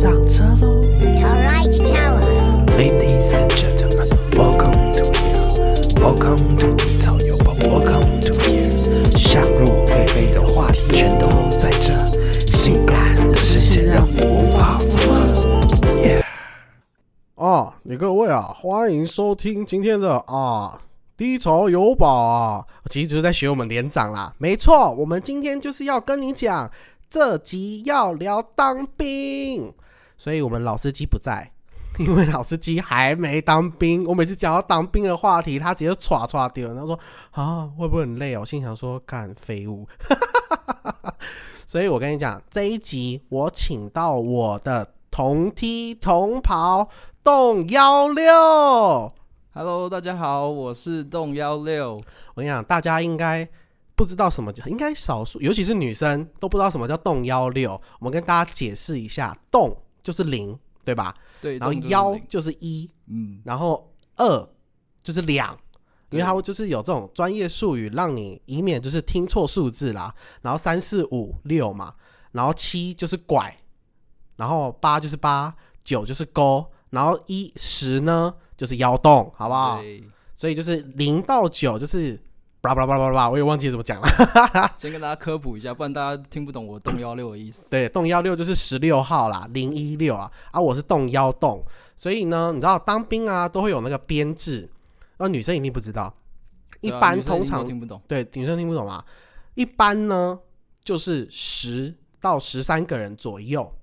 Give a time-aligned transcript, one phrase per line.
[0.00, 5.44] 上车喽 Alright, tower.，Ladies and gentlemen, welcome to here,
[6.00, 9.18] welcome to 低潮有宝，welcome to here。
[9.18, 11.92] 想入非非的话题全都在这，
[12.50, 15.60] 性感的声线让你无法负荷。
[16.02, 16.22] Yeah
[17.34, 20.80] 啊，你各位啊，欢迎收听今天的啊
[21.14, 24.32] 低潮有宝啊，其实就是在学我们连长啦。
[24.38, 26.70] 没错，我们今天就是要跟你讲，
[27.10, 29.74] 这集要聊当兵，
[30.20, 31.50] 所以我们老司机不在。
[31.98, 37.00] 因为老司机还没当兵，我每次讲到当兵的话题，他直接歘歘丢，然后说
[37.32, 38.40] 啊会不会很累哦？
[38.40, 39.88] 我心想说干废物，
[41.66, 46.88] 所以我跟你讲，这一集我请到我的同梯同袍
[47.24, 49.12] 洞幺六。
[49.52, 51.94] Hello，大家好，我是洞幺六。
[52.34, 53.46] 我跟你讲，大家应该
[53.96, 57.72] 不知道什么叫，应该少数，尤其是女生都不知道什么叫洞幺六。
[57.98, 61.14] 我们跟大家解释一下，洞就是零，对吧？
[61.40, 64.48] 对，然后幺就是一，嗯，然后二
[65.02, 65.58] 就是两，
[66.10, 70.14] 因为它会就是有这种专业术语，让你以免就是听错数字啦。
[70.42, 71.94] 然后三四五六嘛，
[72.32, 73.56] 然后七就是拐，
[74.36, 79.80] 然后八就是八，九就是勾，然后一十呢就是腰洞，好不好？
[80.36, 82.18] 所以就是零到九就是
[82.62, 84.06] 巴拉巴拉巴拉巴拉，我也忘记怎么讲了。
[84.76, 87.70] 先跟大家科普一下，不然大家听不懂我动幺六的意思。
[87.70, 91.62] 对，动幺六就是十六号啦，零一六啊，啊，我是动幺动，
[91.96, 94.68] 所以呢，你知道当兵啊都会有那个编制，
[95.16, 96.14] 那女生一定不知道，
[96.82, 98.00] 一般通常听不懂。
[98.06, 99.02] 对女生听不懂嘛，
[99.54, 100.38] 一般呢
[100.84, 103.74] 就是十到十三个人左右，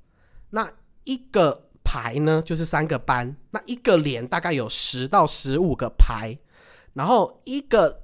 [0.52, 0.70] 那
[1.06, 6.38] 一个排呢就是三个班，那一个连大概有十到十五个排，
[6.94, 8.04] 然后一个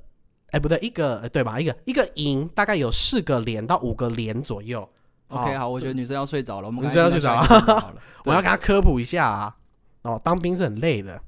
[0.54, 1.60] 哎不对，一个呃对吧？
[1.60, 4.88] 一个一个营大概有四个连到五个连左右。
[5.30, 7.94] OK，哦好，我觉得女生要睡着了，我们女生要睡着了。
[8.24, 9.56] 我要给她科普一下啊。
[10.04, 11.20] 哦，当兵是很累的，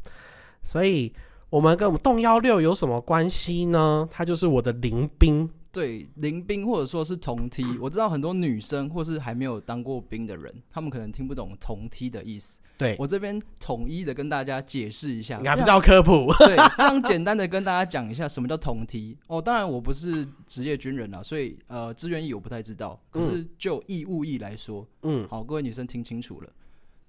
[0.61, 1.11] 所以
[1.49, 4.07] 我们跟我们动幺六有什么关系呢？
[4.11, 5.49] 他就是我的临兵。
[5.75, 12.61] 对临兵或者说是同梯，我知道很多女生或是还没有当过兵的人，他们可能听不懂同梯的意思。
[12.77, 16.31] 对，我这边统一的跟大家解释一下，你还不知道科普？
[16.39, 19.41] 对，非常简单的跟大家讲一下什么叫同梯哦。
[19.41, 22.97] 当然我不是职业军人啊，所以呃，志愿役我不太知道。
[23.09, 26.49] 可是就义务役来说，嗯，好，各位女生听清楚了，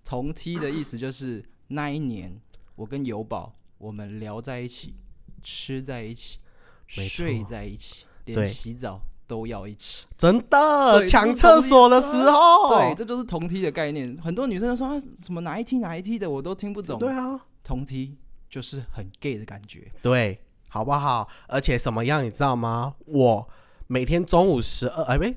[0.04, 2.40] 同梯的意思就是那一年
[2.74, 4.94] 我跟友宝我们聊在一起，
[5.42, 6.38] 吃在一起，
[6.86, 10.04] 睡在一起，对连洗澡都要一起。
[10.16, 14.16] 真的对抢厕所的时候，对，这就是同梯的概念。
[14.22, 16.98] 很多女生都说啊，什么哪一梯哪一梯的我都听不懂。
[16.98, 18.16] 对啊，同梯
[18.48, 19.90] 就是很 gay 的感觉。
[20.02, 21.28] 对，好不好？
[21.48, 22.94] 而且什么样你知道吗？
[23.06, 23.48] 我
[23.88, 25.34] 每天中午十二哎没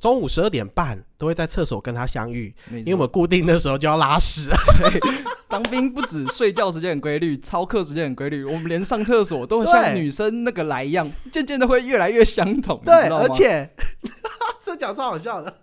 [0.00, 4.50] 中午十二点半都会在厕所跟他相遇，因因为我们固定的时候就要拉屎。
[4.78, 5.00] 对，
[5.48, 13.70] 当兵不止睡觉时间很规律，操课时间很规律，我们连上厕所都会像女生那个来一样，渐渐的会越来越相同，你对，而且
[14.62, 15.58] 这讲超好笑的，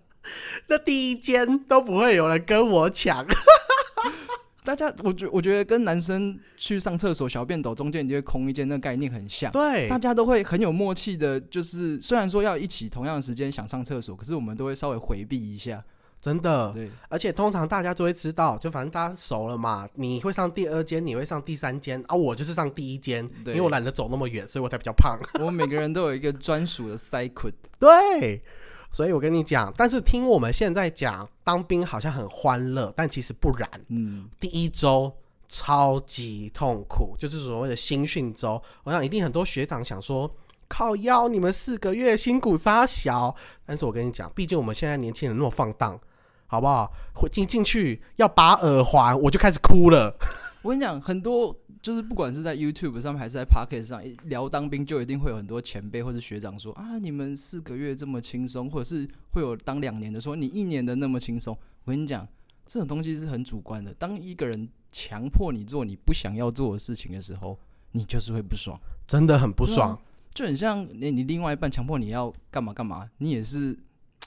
[0.68, 3.25] 那第一间都不会有人跟我抢。
[4.65, 9.51] 大家，我觉我觉得跟男生去上厕所小便斗中间一定会空一间，那个概念很像。
[9.51, 15.83] 对大家都会很有默契的，就是虽然说要一起同样的时间想上厕所，可是我们都会稍微回避一下。
[16.21, 25.19] 真的，对，而且通常大家都会知道，就反正大家熟了嘛，你会上第二间，你会上第三间啊，我就是上第一间，因对为我懒得走那么远，所以我才比较胖。
[25.39, 27.51] 我们每个人都有一个专属的 cycle。
[27.77, 28.41] 对，
[28.95, 33.69] 所以我跟你讲，但是听我们现在讲当兵好像很欢乐，但其实不然。
[33.89, 35.13] 嗯，第一周
[35.50, 38.61] 超级痛苦，就是所谓的新训周。
[38.85, 40.33] 我想一定很多学长想说，
[40.69, 43.35] 靠腰你们四个月辛苦杀小，
[43.66, 46.00] 但是我跟你讲，毕竟我们现在年轻人那么放荡，
[46.47, 46.89] 好不好？
[47.16, 50.17] 会进进去要拔耳环，我就开始哭了。
[50.63, 51.53] 我跟你讲，很多
[51.85, 61.56] 就是不管是在 YouTube 上面还是在 Pocket 上一聊当兵，就一定会有很多前辈或者学长说啊，你们四个月这么轻松，或者是会有当两年的说你一年的那么轻松。
[61.84, 62.28] 我跟你讲，
[62.66, 63.94] 这种东西是很主观的。
[63.94, 67.56] 当一个人强迫你做你不想要做的事情的时候，
[67.92, 68.75] 你就是会不爽。
[69.06, 69.95] 真的很不爽。
[70.33, 73.77] 就很像你你另外一半强迫你要干嘛干嘛，你也是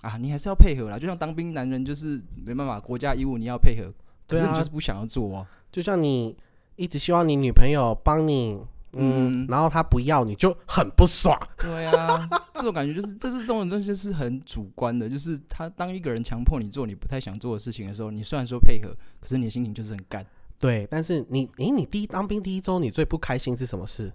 [0.02, 0.96] 啊，你还是要配合啦。
[0.96, 3.92] 就像当兵男人就是没办法，国家义务你要配合，
[4.28, 5.44] 可是你就是不想要做啊。
[5.72, 6.36] 就像你
[6.78, 8.58] 一直希望你女朋友帮你，
[8.92, 11.38] 嗯，嗯然后她不要，你就很不爽。
[11.58, 20.24] 对啊， 这种感觉就是，这是这种东西是很主观的，就是他当一个人强迫你做你不太想做的事情的时候，你虽然说配合，可是你的心情就是很干。
[20.58, 24.12] 对，但是你，诶，你第一当兵第一周，你最不开心是什么事？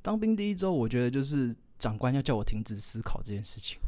[0.00, 3.78] 当兵第一周，我觉得就是长官要叫我停止思考这件事情。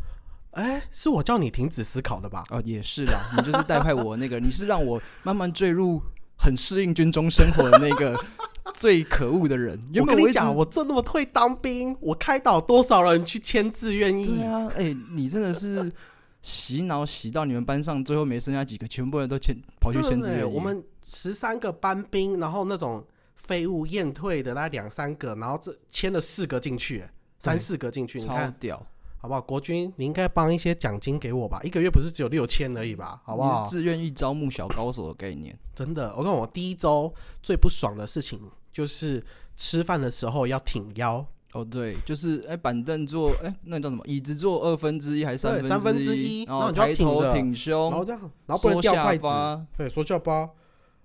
[0.52, 2.44] 哎，是我叫你停止思考的吧？
[2.50, 6.00] 哦，也是啦，你就是带派我那个，你是让我慢慢坠入
[6.44, 8.14] 很适应军中生活的那个
[8.74, 9.80] 最可恶的人。
[9.92, 14.44] 原本我跟你讲，我这么会当兵，我开导多少人去签字愿意对？
[14.44, 15.90] 啊，哎、你真的是
[16.42, 20.54] 洗脑洗到你们班上最后没剩下几个，全部人都签跑去签真的耶志愿役。
[20.54, 23.02] 我们十三个班兵，然后那种
[23.36, 27.04] 废物验退的大概两三个，然后这签了四个进去，
[27.38, 28.86] 三四个进去，你超看屌，
[29.24, 29.40] 好不好？
[29.40, 31.58] 国军，你应该帮一些奖金给我吧？
[31.62, 33.22] 一个月不是只有六千而已吧？
[33.24, 33.70] 好不好你？
[33.70, 35.58] 是志愿意招募小高手的概念。
[35.74, 37.10] 真的，我跟我第一周
[37.42, 38.38] 最不爽的事情
[38.70, 39.24] 就是
[39.56, 41.24] 吃饭的时候要挺腰，
[41.54, 44.04] 哦，对，就是哎，板凳坐哎，那叫什么？
[44.06, 46.42] 椅子坐二分之一还是三对三分之一？
[46.42, 50.54] 一然后你就要抬头挺着挺胸，然后这样，然后不能掉筷子，对，说笑包。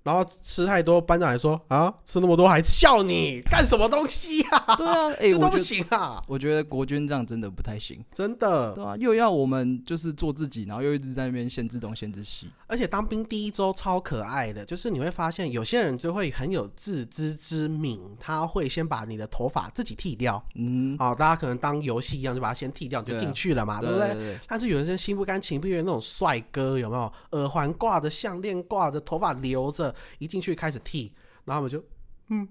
[0.10, 6.20] 然后吃太多，班长还说啊，吃那么多还笑你干什么东西呀、对啊， 哎，这都不行啊！
[6.28, 8.04] 我觉得国军这样真的不太行。
[8.12, 12.50] 真的，对啊，又要我们就是做自己，然后又一直在那边限制东限制西。
[12.66, 20.44] 而且当兵第一周超可爱的，就是你会发现有些人就会很有自知之明，他会先把你的头发自己剃掉。
[20.56, 27.14] 嗯，好、大家可能当游戏一样，就把它先剃掉，你就进去了嘛，对对不对，但是有些人心不甘情不愿，那种帅哥有没有？
[27.38, 31.14] 耳环挂着，项链挂着，头发留着，一进去开始剃，
[31.46, 31.84] 然后我们就
[32.30, 32.48] 嗯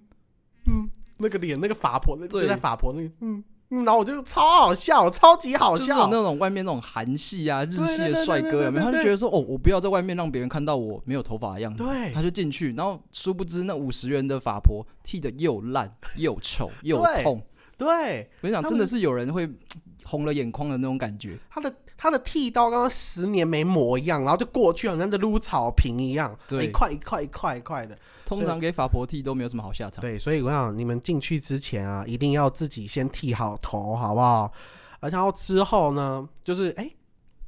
[0.66, 6.22] 嗯，那个脸那个法婆，那对就在法婆那里，嗯嗯，然后我就超好笑，超级好笑就是有那。
[6.22, 8.84] 种外面那种韩系啊、日系的帅哥有没有？
[8.84, 17.42] 他就觉得说，哦，我不要在外面让别人看到我没有头发的样子，对他就进去，然后殊不知那五十元的发婆剃的又烂又丑又痛。
[17.76, 19.48] 对，我跟你讲，真的是有人会
[20.04, 21.38] 红了眼眶的那种感觉。
[21.50, 27.98] 他的他的剃刀刚刚十年没磨一样，然后就过去，了像在撸草坪一样，对一块一块一块一块的。
[28.24, 30.00] 通常给法婆剃都没有什么好下场。
[30.00, 34.52] 对，所以我想你们进去之前啊，一定要自己先剃好头，好不好？
[35.00, 36.90] 而然后之后呢，就是哎，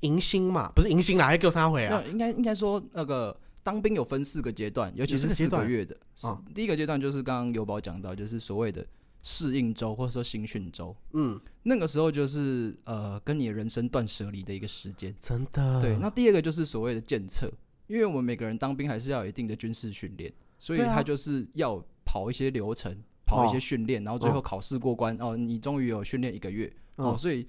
[0.01, 2.03] 迎新嘛，不是迎新啦，还给我三回啊。
[2.11, 5.97] 应该应该说那个当兵有分四个阶段，尤其是四个月的。
[6.23, 8.85] 啊第一个阶段就是刚刚有宝讲到，就是所谓的
[9.23, 10.97] 适应周或者说新训周。
[11.13, 15.15] 嗯，那个时候就是呃跟你的人生断舍离的一个时间。
[15.21, 15.81] 真的。
[15.81, 17.51] 对，那第二个就是所谓的检测，
[17.87, 22.97] 因为我们每个人当兵还是要有一定的军事训练，所以他就是要跑一些流程，
[23.27, 25.17] 跑一些哦训练，然后最后考试过关。
[25.21, 27.47] 哦，你终于有训练一个月，哦，嗯所以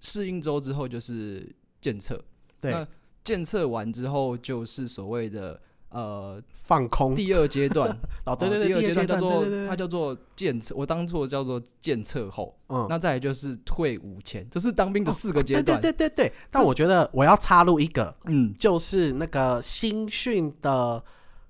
[0.00, 2.22] 适应周之后就是检测。
[2.60, 2.86] 对那
[3.24, 5.60] 检测完之后就是所谓的
[5.92, 7.14] 呃放空。
[7.14, 7.90] 第二阶段，
[8.24, 12.56] 哦，对对哦对，第第二阶段叫做对对对它叫做检测，我当做叫做检测后。
[12.68, 15.80] 嗯，那再来就是退伍前，这是当兵的四个阶对段。
[15.80, 16.32] 对对对对。
[16.50, 21.02] 但我觉得我要插入一个，嗯，就是那个新训的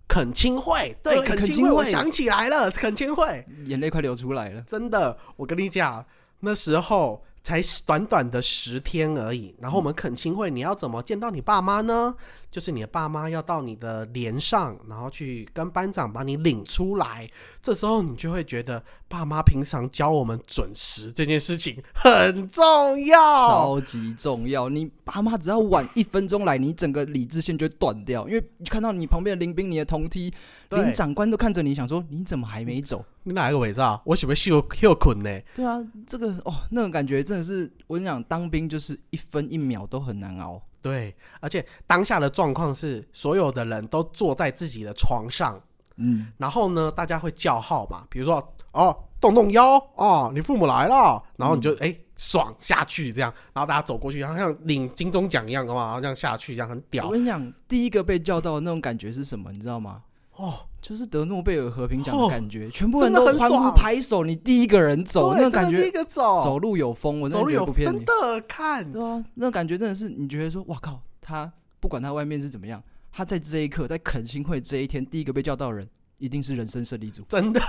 [0.09, 4.61] 恳亲会，对，对恳亲会，我想起来了，恳亲会，眼泪快流出来了。
[4.63, 6.05] 真的，我跟你讲，
[6.41, 9.55] 那时候才短短的十天而已。
[9.59, 12.15] 然后我们恳亲会，你要怎么见到你爸妈呢？
[12.51, 17.27] 就是你的爸妈要到你的连上，然后去跟班长把你领出来。
[17.63, 23.19] 这时候你就会觉得，爸妈平常教我们准时这件事情很重要。
[23.49, 24.69] 超级重要。
[24.69, 30.31] 你爸妈只要晚一分钟来，你整个理智线就断掉，因为你看到你旁边的林兵、你的同梯、
[30.77, 33.05] 连长官都看着你，想说你怎么还没走？
[33.25, 34.01] 你哪一个伪造？
[34.05, 35.41] 我喜欢秀秀捆呢？
[35.55, 40.61] 对啊，这个哦，那种感觉真的是，我跟你讲，当兵就是一分一秒都很难熬。
[40.81, 45.61] 对，而且当下的状况是，所有的人都坐在自己的床上，
[45.97, 59.53] 嗯，然后呢，大家会叫号嘛，比如说哦，动动腰哦，你父母来了，然后你就哎、爽下去这样，然后大家走过去，然后像领金钟奖一样的嘛，然后这样下去，这样很屌我跟你讲，第一个被叫到的那种感觉是什么？
[59.53, 60.03] 你知道吗？
[60.43, 68.07] 哦，就是得诺贝尔和平奖的哦感觉，全部人都欢呼拍手，你第一个人走，那的第一觉，个走走路有风，我真的走路有觉得不骗你真。
[68.07, 72.83] 的看，对啊，那感觉真的是，你觉得说，哇靠，他不管他外面是怎么样，
[73.13, 77.23] 他在这一刻，在恳亲会这一天，第一个被叫到的人，一定是人生胜利组。
[77.29, 77.61] 真的。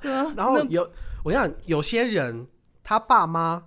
[0.00, 0.88] 对啊， 然后有
[1.24, 2.46] 我想有些人
[2.84, 3.64] 他爸妈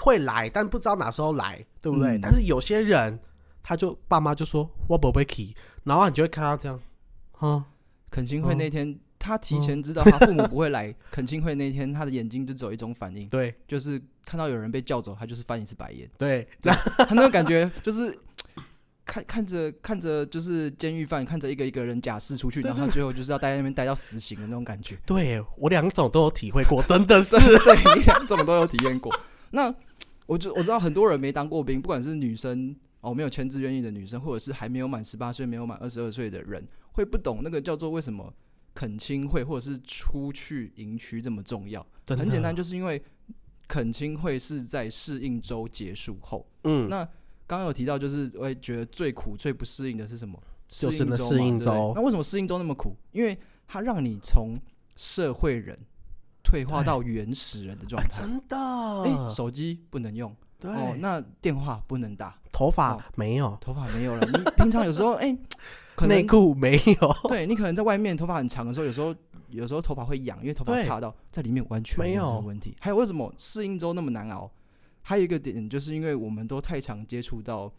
[0.00, 2.16] 会来，但不知道哪时候来，对不对？
[2.16, 3.20] 嗯但是有些人
[3.62, 5.54] 他就爸妈就说我不会 key，
[5.84, 6.80] 然后你就会看到这样，
[7.40, 7.64] 嗯，
[8.10, 16.08] 恳亲会嗯那天，他提前知道他父母不会来， 恳亲会那天，他的眼睛就只有一种反应，对就是看到有人被叫走，他就是翻一次白眼。
[16.16, 18.18] 对，他那个感觉就是。
[19.10, 24.98] 看看着看着就是监狱犯，看着一个一个人假释出去，然后他最后就是要待在那边待到死刑的那种感觉。
[25.06, 29.10] 对我两种都有体会过，真的是 对你两种都有体验过。
[29.52, 29.74] 那
[30.26, 36.62] 我就我知道很多人没当过兵，不管是女生哦没有签志愿意的女生，或者是还没有满十八岁、没有满二十二岁的人，
[36.98, 38.34] 会不懂那个叫做为什么
[38.74, 41.86] 恳亲会或者是出去营区这么重要。
[42.08, 43.00] 很简单，就是因为
[43.68, 47.04] 恳亲会是在适应周结束后，嗯，那
[47.46, 50.42] 刚刚有提到，就是我也觉得最苦、最不适应的是什么？
[50.66, 51.92] 就是那适适应应周。
[51.94, 52.96] 那为什么适应周那么苦？
[53.12, 53.38] 因为
[53.68, 54.58] 它让你从
[54.96, 55.78] 社会人
[56.42, 58.08] 退化到原始人的状态。
[58.08, 60.34] 真的，哎、手机不能用。
[60.58, 63.02] 对，哦，那电话不能打，头发哦。
[63.14, 64.26] 没有，头发没有了。
[64.26, 65.38] 你平常有时候哎、
[65.98, 69.14] 可能内裤没有， 对你可能在外面头发很长的时候，有时候
[69.48, 72.76] 有时候头发会痒，因为头发对擦到，在里面完全没有这有个问题。
[72.80, 74.50] 还有为什么适应周那么难熬？
[75.02, 77.72] 还有一个点就是因为我们都太常接触到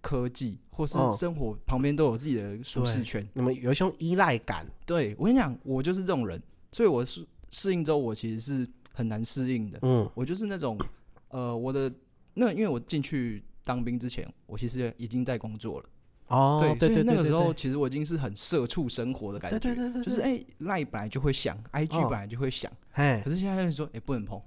[0.00, 3.28] 科技，或是嗯生活旁边都有自己的舒适对圈。
[3.32, 6.40] 你们有一种依赖感，对我跟你讲，我就是这种人，
[6.72, 9.78] 所以我是适应周我其实是很难适应的。
[9.82, 10.78] 嗯，我就是那种
[11.28, 11.90] 呃，我的
[12.34, 15.88] 那因为我进去当兵之前，我其实已经在工作了。
[16.28, 19.58] 哦，对所以对对对那个时候其实我已经是很社畜生活的感觉。
[19.58, 24.40] 对对对对，就是哎，赖、本来就会想，IG 哦本来就会想，哎可，是现在就说哎、不能碰。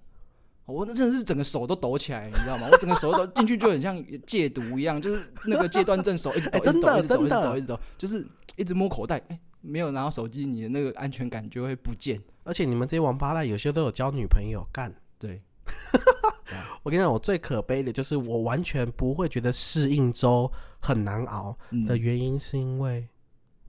[0.65, 2.67] 我那真的是整个手都抖起来，你知道吗？
[2.71, 12.21] 我整个手都抖 进去就很像戒毒一样，就是那个戒断症手一直抖，哎真的一直抖，一直抖，一直真的抖，一直抖，就是一直摸口袋，哎、没有拿到手机，你的那个安全感就会不见。
[12.43, 14.93] 而且你们这些王八蛋有些都有交女朋友干。
[15.19, 15.41] 对，
[16.83, 23.07] 我跟你讲，我最可悲的就是我完全不会觉得适应周很难熬嗯的原因，是因为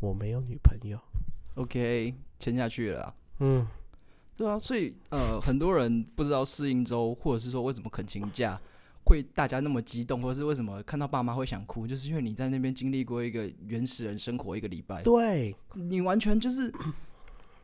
[0.01, 0.99] 我没有女朋友。
[1.55, 3.15] ，OK，签下去了啊。
[3.41, 3.67] 嗯，
[4.37, 8.61] 对啊，所以呃，很多人不知道适应周，或者是说为什么恳请假
[9.05, 16.73] 会大家那么激动，或者是为什么看到爸妈会想哭，就是因为你在那边经历过一个原始人生活一个礼拜，对，你完全就是。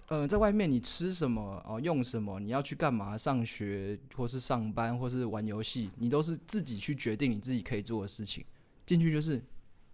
[0.09, 3.17] 呃，在外面你吃什么哦、用什么，你要去干嘛？
[3.17, 8.45] 上学或是上班或是玩游戏，你都是自己去决定你自己可以做的事情。
[8.85, 9.43] 进去就是，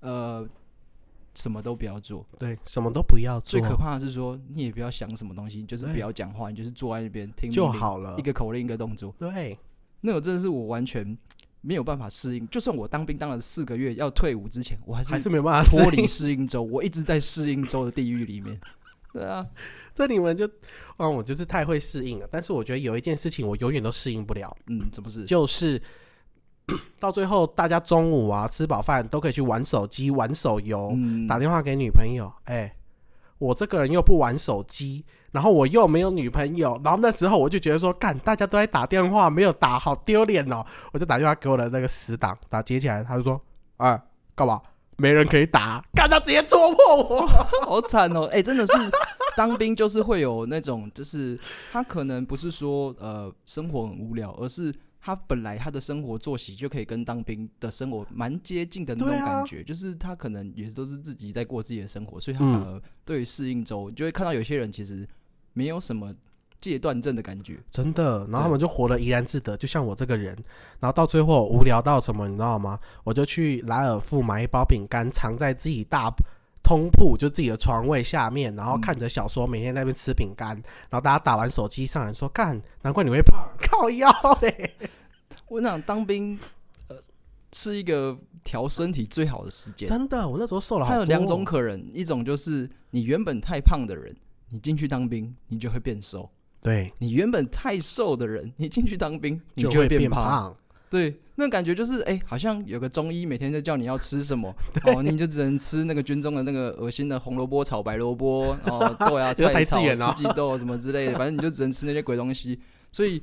[0.00, 0.44] 呃，
[1.34, 2.26] 什么都不要做。
[2.38, 8.22] 对，什么都不要做最可怕的是说，你也不要想什么东西，就是不要讲话，你就是坐在那边听就好了一。
[8.22, 9.14] 个口令一个动作。
[9.16, 9.56] 对，
[10.00, 11.16] 那个真的是我完全
[11.60, 12.48] 没有办法适应。
[12.48, 16.08] 就算我当兵当了四个月，要退伍之前，我还是还是没办法脱离适应。
[16.08, 18.60] 适应周，我一直在适应周的地狱里面。
[19.14, 19.44] 对啊，
[19.94, 20.46] 这你们就，
[20.98, 22.28] 嗯，我就是太会适应了。
[22.30, 25.24] 但是我觉得有一件事情我永远都适应不了，嗯，怎么是？
[25.24, 25.80] 就是
[27.00, 32.32] 到最后大家中午啊吃饱饭都可以去玩手机、玩手游、嗯，打电话给女朋友。
[32.44, 32.72] 哎、
[33.38, 40.64] 我这个人又不玩手机，然后我又没有女朋友，然后那时候我就觉得说，干，大家都在打电话，没有打，好丢脸哦。
[40.92, 43.40] 我就打电话给我的那个死党，打接起来，他就说，
[43.78, 44.00] 哎，
[44.36, 44.62] 干嘛？
[45.00, 47.26] 没人可以打，看他直接戳破我。
[47.64, 48.24] 好惨哦！
[48.32, 48.72] 哎、真的是
[49.36, 51.38] 当兵就是会有那种，就是
[51.72, 65.08] 他可能不是说呃生活很无聊，而是他本来他的生活作息就可以跟当兵的生活蛮接近的那种感觉，就是他可能也都是自己在过自己的生活，所以他嗯反而对于适应周，你就会看到有些人其实
[65.54, 66.12] 没有什么
[66.60, 67.58] 戒断症的感觉。
[67.70, 70.36] 真的，然后他们就活得怡然自得，就像我这个人。
[70.78, 72.78] 然后到最后无聊到什么，你知道吗？
[73.04, 76.12] 我就去莱尔富买一包饼干，藏在自己大
[76.62, 80.50] 通铺，就自己的床位下面，然后看着小说，每天在那边吃饼干。
[80.90, 84.10] 然后大家打完手机上来说：“干，难怪你会胖，靠腰
[84.42, 84.74] 嘞。
[85.48, 86.38] 我想当兵，
[86.88, 86.96] 呃，
[87.52, 89.88] 是一个调身体最好的时”间。
[89.88, 90.94] 真的，我那时候瘦了好多。
[90.94, 94.14] 它有两种，可能，一种就是你原本太胖的人，
[94.50, 100.24] 你进去当兵，你就会变瘦；对，你原本太瘦的人， 你进去当兵，你就会变胖。
[100.24, 100.56] 胖。
[100.90, 104.52] 对，那感觉就是，哎、好像有个中医每天在叫你要吃什么，
[104.86, 112.58] 哦，你就只能吃那个军中的那个恶心的红萝卜炒白萝卜，哦， 豆芽这个菜炒四季豆什么之类的，反正你就只能吃那些鬼东西。
[112.90, 113.22] 所以，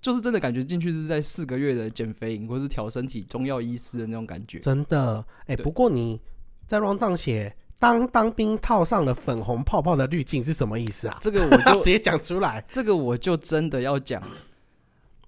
[0.00, 4.58] 就是真的感觉进去是在四个月的减肥营，或是调身体中药医师的那种感觉。
[4.58, 6.20] 真的，哎、对不过你
[6.66, 11.18] 在 round down 写当当兵套上了粉红泡泡的滤镜是什么意思啊？
[11.20, 12.64] 这个我就 直接讲出来。
[12.66, 14.22] 这个我就真的要讲，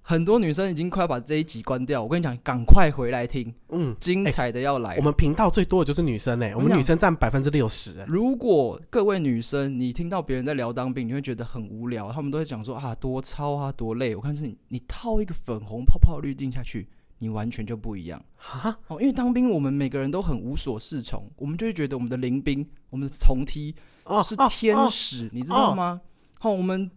[0.00, 2.02] 很多女生已经快要把这一集关掉。
[2.02, 4.96] 我跟你讲，赶快回来听，嗯，精彩的要来了。
[4.98, 8.02] 我们频道最多的就是女生哎、我们女生占百分之六十。
[8.08, 14.16] 如果各位女生，你听到别人在聊当兵，你会觉得很无聊，他们都会讲说啊多操啊多累。
[14.16, 16.88] 我看是你，你套一个粉红泡泡滤镜下去，
[17.18, 19.00] 你完全就不一样哈，哦。
[19.00, 26.00] 因为当兵，我们每个人都很无所适从，我们就会觉得我们的临兵、我们的同梯哦是天使，你知道吗？
[26.38, 26.90] 好、我们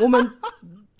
[0.00, 0.32] 我们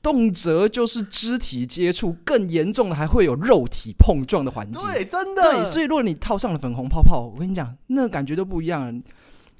[0.03, 4.81] 动辄就是肢体接触，更严重的还会有肉体碰撞的环节。
[4.87, 9.03] 对，真的，对，所以如果你套上了粉红泡泡，我跟你讲，那感觉都不一样。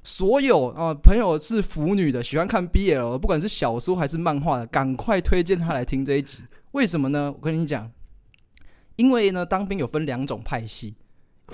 [0.01, 6.37] 所有啊、朋友是腐女的，喜欢看 BL，不管是小说还是漫画的，赶快推荐他来听这一集。
[6.71, 7.29] 为什么呢？
[7.31, 7.91] 我跟你讲，
[8.99, 10.93] 因为呢，当兵有分两种派系，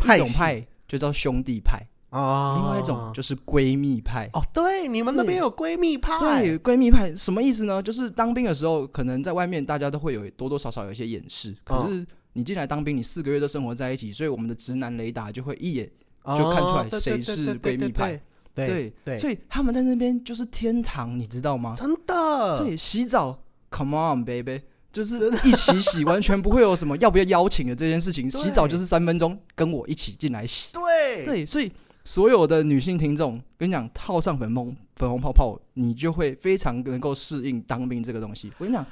[0.04, 4.28] 一种派就叫兄弟派，哦，另外一种就是闺蜜派。
[4.34, 7.16] 哦，对，你们那边有闺蜜派，对，闺蜜派。
[7.16, 7.84] 什么意思呢？
[7.84, 15.88] 就是当兵的时候，可能在外面大家都会有多多少少有一些掩饰，可是你进来当兵，你四个月都生活在一起，所以我们的直男雷达就会一眼
[16.26, 18.20] 就看出来谁是闺蜜派。
[18.56, 21.76] 对对对，所以他们在那边就是天堂，你知道吗？
[21.76, 22.58] 真的。
[22.58, 23.38] 对，洗澡
[23.70, 24.62] ，Come on baby，
[24.96, 28.28] 就是一起洗，完全不会有什么要不要邀请的这件事情。
[28.32, 30.70] 洗澡就是三分钟，跟我一起进来洗。
[30.72, 31.70] 对对，所以
[32.06, 38.50] 所有的女性听众，跟你讲，套上粉红粉红泡泡，你就会非常能够适应当兵这个东西。
[38.58, 38.86] 我跟你讲，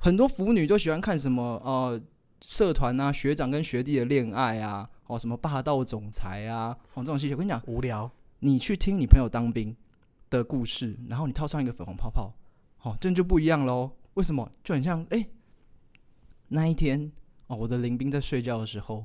[0.00, 2.02] 很多腐女都喜欢看什么呃
[2.44, 7.30] 社团啊，学长跟学弟的恋爱啊，哦什么霸道总裁啊，哦这种戏。
[7.30, 9.76] 我跟你讲，无聊，你去听你朋友当兵
[10.30, 12.34] 的故事，然后你套上一个粉红泡泡，
[12.82, 13.92] 哦，这就不一样喽。
[14.14, 14.50] 为什么？
[14.62, 15.26] 就很像哎、
[16.48, 17.10] 那一天
[17.46, 19.04] 哦，我的林兵在睡觉的时候，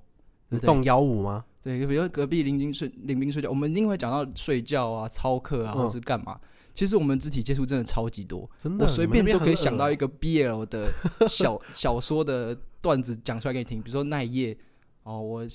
[0.50, 0.68] 对不对？
[0.68, 1.46] 动幺五吗？
[1.62, 6.40] 对，比如隔壁邻兵睡邻兵睡觉，我们一定会讲到睡觉啊、操课啊，嗯或者是干嘛。
[6.74, 10.08] 其实我们肢体接触真的超级多，真的，我随便都可以想到一个。
[10.08, 10.90] 个 BL 的
[11.28, 13.82] 小 小说的段子讲出来给你听。
[13.82, 14.58] 比如说那一夜，
[15.04, 15.46] 哦，我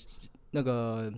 [0.50, 1.10] 那个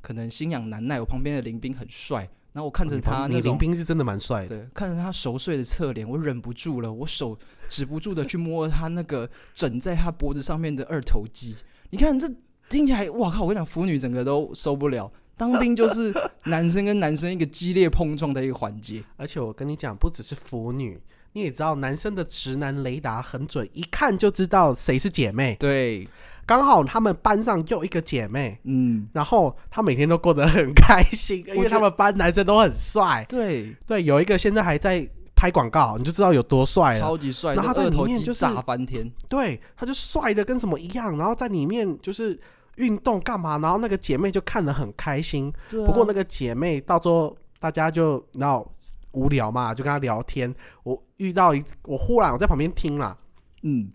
[0.00, 11.56] 可能心痒难耐，我旁边的林兵很帅，然后我看着他你林那种兵是真的蛮帅的，对，看着他熟睡的侧脸，我忍不住了，我手止不住的去摸他那个枕在他脖子上面的二头肌。
[11.90, 12.28] 你看这
[12.68, 13.42] 听起来，哇靠！
[13.42, 15.10] 我跟你讲，腐女整个都受不了。
[15.36, 19.02] 当兵就是男生跟男生一个激烈碰撞的一个环节。
[19.16, 21.00] 而且我跟你讲，不只是腐女，
[21.32, 25.56] 你也知道，男生的直男雷达很准，一看就知道谁是姐妹。
[25.58, 26.06] 对，
[26.44, 33.24] 刚好他们班上就一个姐妹，嗯，然后她每天都过得很开心，因为他们班男生都很帅。
[33.28, 37.00] 对，对，有一个现在还在拍广告，你就知道有多帅了。
[37.00, 39.10] 超级帅，然后他在里面就是炸翻天。
[39.28, 42.38] 对，他就帅的跟什么一样，然后在里面就是
[42.76, 45.52] 运动干嘛，然后那个姐妹就看得很开心。
[45.70, 48.70] 啊不过那个姐妹到最后大家就然后
[49.12, 50.52] 无聊嘛，就跟她聊天。
[50.82, 53.16] 我遇到一，我忽然我在旁边听啦，
[53.62, 53.90] 嗯，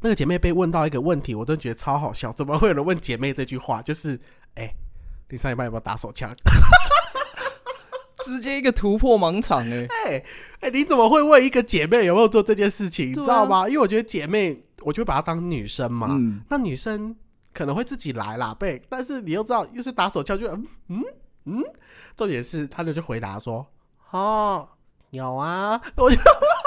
[0.00, 2.32] 那个姐妹被问到一个问题，我真的觉得超好笑。
[2.32, 3.82] 怎么会有人问姐妹这句话？
[3.82, 4.20] 就是，
[4.54, 4.72] 哎、
[5.28, 6.34] 你上一班有没有打手枪？
[8.22, 10.24] 直接一个突破盲场哎、哎、
[10.60, 13.08] 哎、你怎么会问一个姐妹有没有做这件事情？
[13.08, 13.66] 你啊知道吗？
[13.66, 16.08] 因为我觉得姐妹，我就会把她当女生嘛。
[16.10, 17.16] 嗯，那女生
[17.54, 21.02] 可能会自己来啦，被，但是你又知道，又是打手枪，就嗯嗯
[21.46, 21.62] 嗯，
[22.14, 23.66] 重点是他就就回答说，
[24.10, 24.68] 哦，
[25.10, 26.16] 有啊， 我就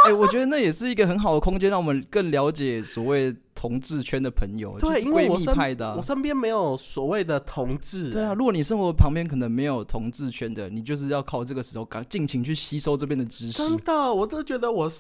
[0.06, 13.54] 哎、我觉得那也是一个很好的空间，让我们更了解所谓同志圈的朋友，对，因为我身派的啊、我身边没有所谓的同志，对啊，如果你生活旁边可能没有同志圈的，你就是要靠这个时候赶尽情去吸收这边的知识。
[13.54, 14.92] 真的，我真的觉得我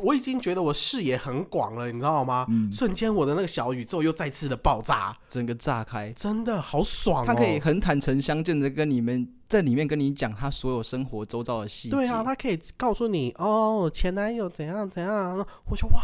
[0.00, 2.46] 我已经觉得我视野很广了，你知道吗？
[2.48, 7.26] 嗯瞬间我的那个小宇宙又再次的爆炸，整个炸开，真的好爽哦！
[7.26, 11.96] 他可以很坦诚相见的跟你们在里面跟你讲他所有生活周遭的细节。
[11.96, 15.38] 对啊，他可以告诉你哦，前男友怎样怎样，
[15.70, 16.00] 我说哇，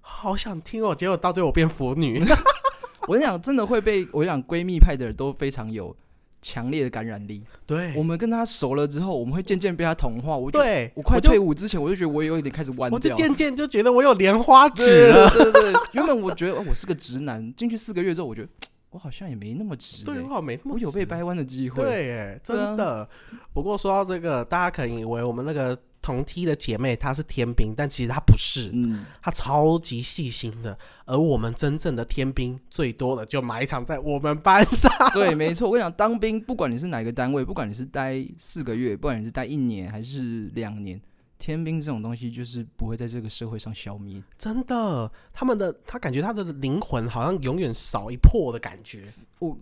[0.00, 0.94] 好想听哦。
[0.94, 2.22] 结果到最后我变腐女，
[3.08, 5.96] 我跟你讲，真的会被我讲闺蜜派的人都非常有
[6.40, 7.42] 强烈的感染力。
[7.66, 10.36] 对，我们跟他熟了之后，我们会渐渐被他同化。
[10.36, 13.16] 我就对，我快退伍之前，我就觉得我有一点开始弯我就掉。
[13.16, 15.28] 渐渐就觉得我有莲花指对了。
[15.30, 18.48] 对对对，原本我觉得、哦、我是个直男，进去四个月之后，我觉得
[18.96, 21.82] 我好像也没那么直、对，欸，我好没那么我有被掰弯的机会。
[21.84, 23.06] 对，耶，对啊真的。
[23.52, 30.78] 不过说到这个，大家可能以为我们那个同梯的姐妹她是天兵，但其实她不是，嗯，她超级细心的。
[31.04, 34.90] 而我们真正的天兵，最多的就埋藏在我们班上。
[35.12, 35.68] 对，没错。
[35.68, 40.98] 我跟你讲，当兵不管你是哪个单位，不管你是待四个月，不管你是待一年还是两年，
[41.38, 44.22] 天兵这种东西就是不会在这个社会上消灭。
[44.38, 49.12] 真的，他们的他感觉他的灵魂好像永远少一魄的感觉。
[49.38, 49.56] 我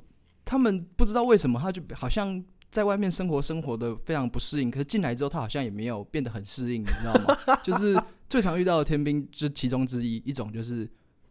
[0.44, 7.58] 他们不知道为什么，他就好像在外面生活生活的非常不适应，可是进来之后，他好像也没有变得很适应，你知道吗？
[7.62, 10.88] 就是最常遇到的天兵，就其中之一，一种就是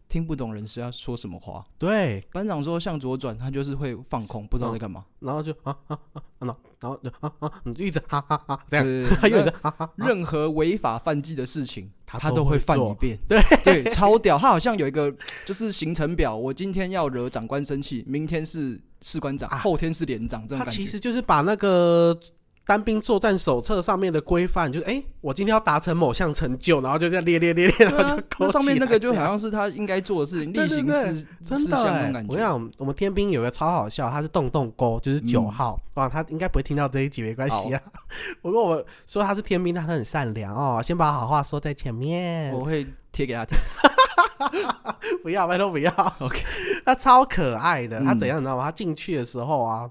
[0.08, 1.66] 听不懂人是要说什么话。
[1.78, 5.06] 对，班长说向左转，他就是会放空，不知道在干嘛。
[5.20, 13.18] 然后就啊啊啊，然后然后就啊啊，你就一直哈哈哈这样，对他有的哈哈哈，任何违法犯纪的事情，他都会犯一遍。
[13.28, 14.38] 对对，超屌！
[14.38, 15.13] 他好像有一个
[15.46, 20.78] 就是行程表，我今天要惹长官生气，明天是士官长，啊后天是连长，这种他感觉。
[20.78, 22.18] 其实就是把那个
[22.65, 37.82] 单兵作战手册上面的规范，就是哎、我今天要达成某项成就，然后就这样列列列列，然后就勾那上面那个就好像是他应该做的事情，例行事真的跟你讲，我们天兵有个超好笑，他是洞洞沟，就是九嗯号、哇，他应该不会听到这一集，没关系啊。
[38.41, 43.58] 不过我说他是天兵，他很善良哦，先把好话说在前面，我会贴给他听。
[45.21, 45.91] 不要，拜托不要。
[46.19, 46.41] OK，
[46.84, 48.63] 他超可爱的，他嗯怎样你知道吗？
[48.63, 49.89] 他进去的时候啊，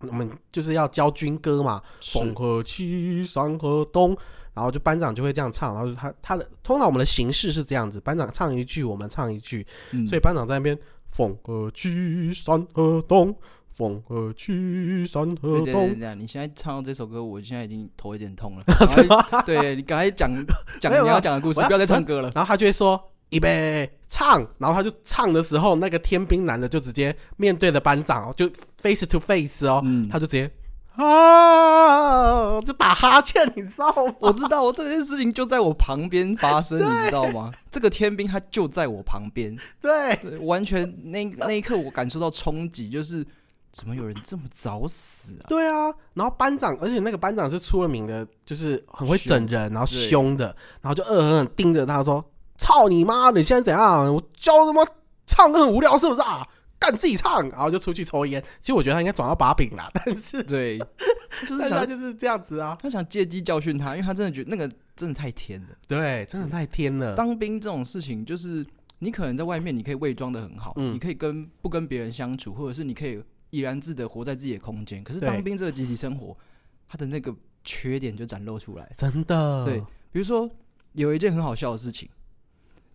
[0.00, 1.82] 我们就是要教军歌嘛，
[2.12, 4.16] 风和气，山河东，
[4.54, 10.78] 然后就班长就会这样唱，然后他他的通常我们的形式是这样子，班长唱一句，我们唱一句，嗯所以班长在那边
[11.12, 13.34] 风和去，山河东，
[13.74, 15.94] 风和去，山河东对对。
[15.96, 18.64] 对，你现在唱到这首歌，我现在已经头有点痛了。
[19.44, 20.30] 对你刚才讲
[20.80, 22.30] 讲你要讲的故事，不要再唱歌了。
[22.34, 22.98] 然后他就会说
[23.30, 30.50] 预备唱，然后他就唱的时候，那个天兵男的就直接面对着班长哦，就 face to face 哦，嗯，他就直接
[30.96, 34.14] 啊，就打哈欠，你知道吗？
[34.18, 37.52] 我知道，我这件事情就在我旁边发生，你知道吗？
[37.70, 43.24] 这个天兵他就在我旁边， 对，对完全那那一刻我感受到冲击，就是
[43.72, 45.46] 怎么有人这么早死啊？
[45.48, 52.22] 对啊，然后班长，而且那个班长是出了名的，就是很会整人，然后凶的，然后就恶狠狠盯着他说
[52.60, 53.40] ：“操你妈的！
[53.40, 54.14] 你现在怎样？
[54.14, 54.86] 我教他妈
[55.26, 56.46] 唱歌很无聊是不是啊？
[56.78, 58.40] 干自己唱！”然后就出去抽烟。
[58.60, 60.78] 其实我觉得他应该转到把柄啦， 但是对，
[61.48, 62.78] 就是想就是这样子啊。
[62.80, 65.68] 他想借机教训他，因为他真的觉得那个真的太天了。
[65.88, 67.16] 对，真的太天了。
[67.16, 68.64] 当兵这种事情，就是
[69.00, 75.02] 你可能在外面你可以伪装的很好，嗯你可以跟不跟别人相处，或者是你可以怡然自得活在自己的空间。
[75.02, 76.36] 可是当兵这个集体生活，
[76.88, 78.90] 他的那个缺点就展露出来。
[78.96, 79.80] 真的，对，
[80.12, 80.48] 比如说
[80.92, 82.08] 有一件很好笑的事情，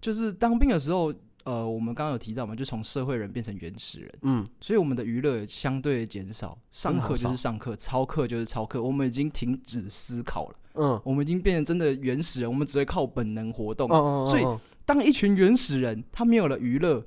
[0.06, 1.12] 就是当兵的时候，
[1.46, 13.90] 呃，我们刚刚有提到嘛，就从社会人变成原始人，嗯，所以我们的娱乐相对减少，上课就是上课，操课就是操课，我们已经停止思考了，嗯，我们已经变成真的原始人，我们只会靠本能活动。
[14.28, 17.04] 所以嗯当一群原始人他没有了娱乐，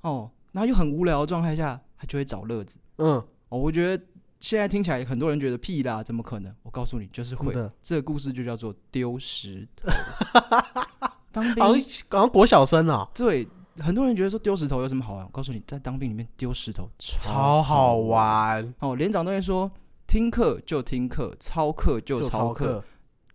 [0.00, 2.78] 哦，然后又很无聊的状态下，他就会找乐子。
[2.96, 4.02] 嗯，哦，我觉得
[4.40, 6.50] 现在听起来很多人觉得屁啦，怎么可能？
[6.62, 7.52] 我告诉你，就是会。
[7.52, 9.90] 的，这个故事就叫做丢石头。
[11.40, 13.46] 当好像兵好像国小生啊，对
[13.78, 15.24] 很多人觉得说丢石头有什么好玩？
[15.24, 18.96] 我告诉你，在当兵里面丢石头超好玩，哦。
[18.96, 19.70] 连长都会说，
[20.06, 22.84] 听课就听课，操课就就操课，课，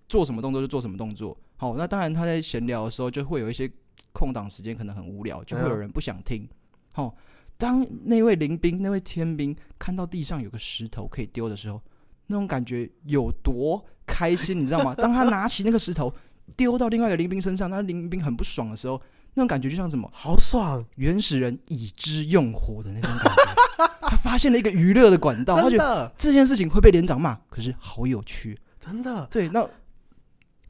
[0.10, 1.38] 做什么动作就做什么动作。
[1.56, 3.72] 好、那当然他在闲聊的时候就会有一些
[4.12, 6.46] 空档时间，可能很无聊，就会有人不想听。
[6.92, 7.16] 好、
[7.58, 11.82] 当那位临兵、那位天兵看到地上有个石头可以丢的时候，
[12.28, 14.94] 那种感觉有多开心，你知道吗？
[14.94, 16.14] 当他拿起那个石头
[16.56, 19.02] 丢到另外一个林兵身上，那林兵很不爽的时候，
[19.34, 20.10] 那种感觉就像什么？
[20.14, 23.54] 好爽，原始人已知用火的那种感觉。
[24.02, 28.58] 他发现了一个娱乐的管道，他觉得，这件事情会被连长骂，可是好有趣。
[28.80, 29.68] 真的，对，那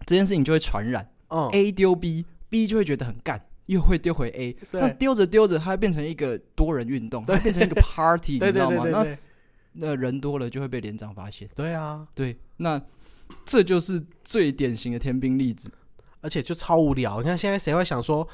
[0.06, 1.10] 这件事情就会传染。
[1.30, 8.84] 嗯，，A 丢 B，B 就会觉得很干，又会丢回 A，那，丢着丢着，它会变成一个多人运动，它变成一个 party， 你知道吗？
[8.86, 9.18] 那
[9.74, 11.50] 那人多了就会被连长发现。
[11.56, 12.80] 对啊，对，那
[13.46, 15.72] 这就是最典型的天兵例子。
[16.22, 17.22] 而且就超无聊。
[17.22, 18.26] 你看现在谁会想说，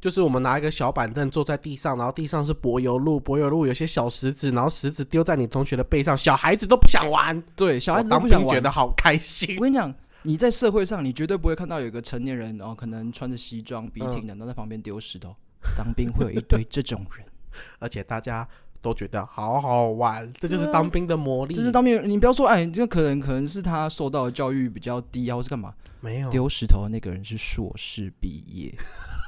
[0.00, 8.48] 就是我们拿一个小板凳坐在地上，然后地上是柏油路，柏油路有些小石子，然后石子丢在你同学的背上，小孩子都不想玩，对，小孩子不想玩。
[8.48, 9.60] 觉得好开心我。
[9.60, 15.36] 跟你讲，你在社会上，你绝对不会看到有一个成年人，然后可能穿着西装、笔挺的，然后在旁边丢石头。
[15.76, 17.26] 当兵会有一堆这种人，
[17.78, 18.48] 而且大家
[18.84, 21.54] 都觉得好好玩，这就是当兵的魔力。
[21.54, 25.72] 就是当兵，你不要说，哎，这可能可能是他受到的教育比较低啊，或是干嘛？
[26.00, 28.74] 没有丢石头的那个人是硕士毕业，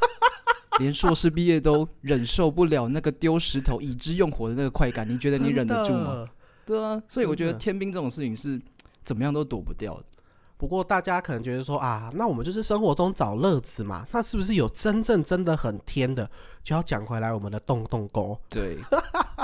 [0.78, 6.28] 连硕士毕业都忍受不了那个丢石头以之用火的那个快感，你觉得你忍得住吗？
[6.66, 8.60] 对啊，所以我觉得天兵这种事情是
[9.04, 10.04] 怎么样都躲不掉的。
[10.58, 16.28] 不过大家可能觉得说啊，那我们就是生活中找乐子嘛，那是不是有真正真的很天的？
[16.62, 18.78] 就要讲回来我们的洞洞沟，对，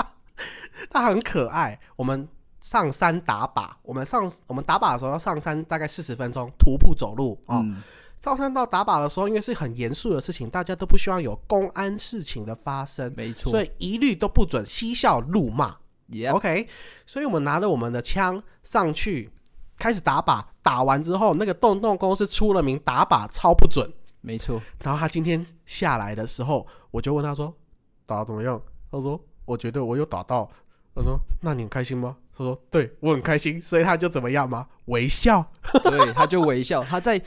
[0.89, 1.79] 它很可爱。
[1.95, 2.27] 我们
[2.59, 7.61] 上山打靶，我们上我们打靶的时候要上山大概四十分钟，徒步走路哦。
[7.63, 7.81] 嗯，
[8.21, 13.51] 上山到打靶的时候，因为是很严肃的事情，大家都不希望有公安事情的发生，没错。
[13.51, 15.77] 所以一律都不准嬉笑怒骂。
[16.09, 16.67] Yep，OK，
[17.05, 19.31] 所以我们拿了我们的枪上去，
[19.77, 20.43] 开始打靶。
[20.61, 23.91] 打完之后，那个洞洞公是出了名打靶超不准。
[24.21, 24.61] 没错。
[24.81, 27.53] 然后他今天下来的时候，我就问他说
[28.07, 30.49] ：“打得怎么样？”他说：“我觉得我有打到。”
[30.95, 34.67] 我说：“那你很开心吗？”他说：“对我很开心。”所以他就怎么样吗？
[34.85, 35.45] 微笑。
[35.83, 37.21] 对，他就微笑，他在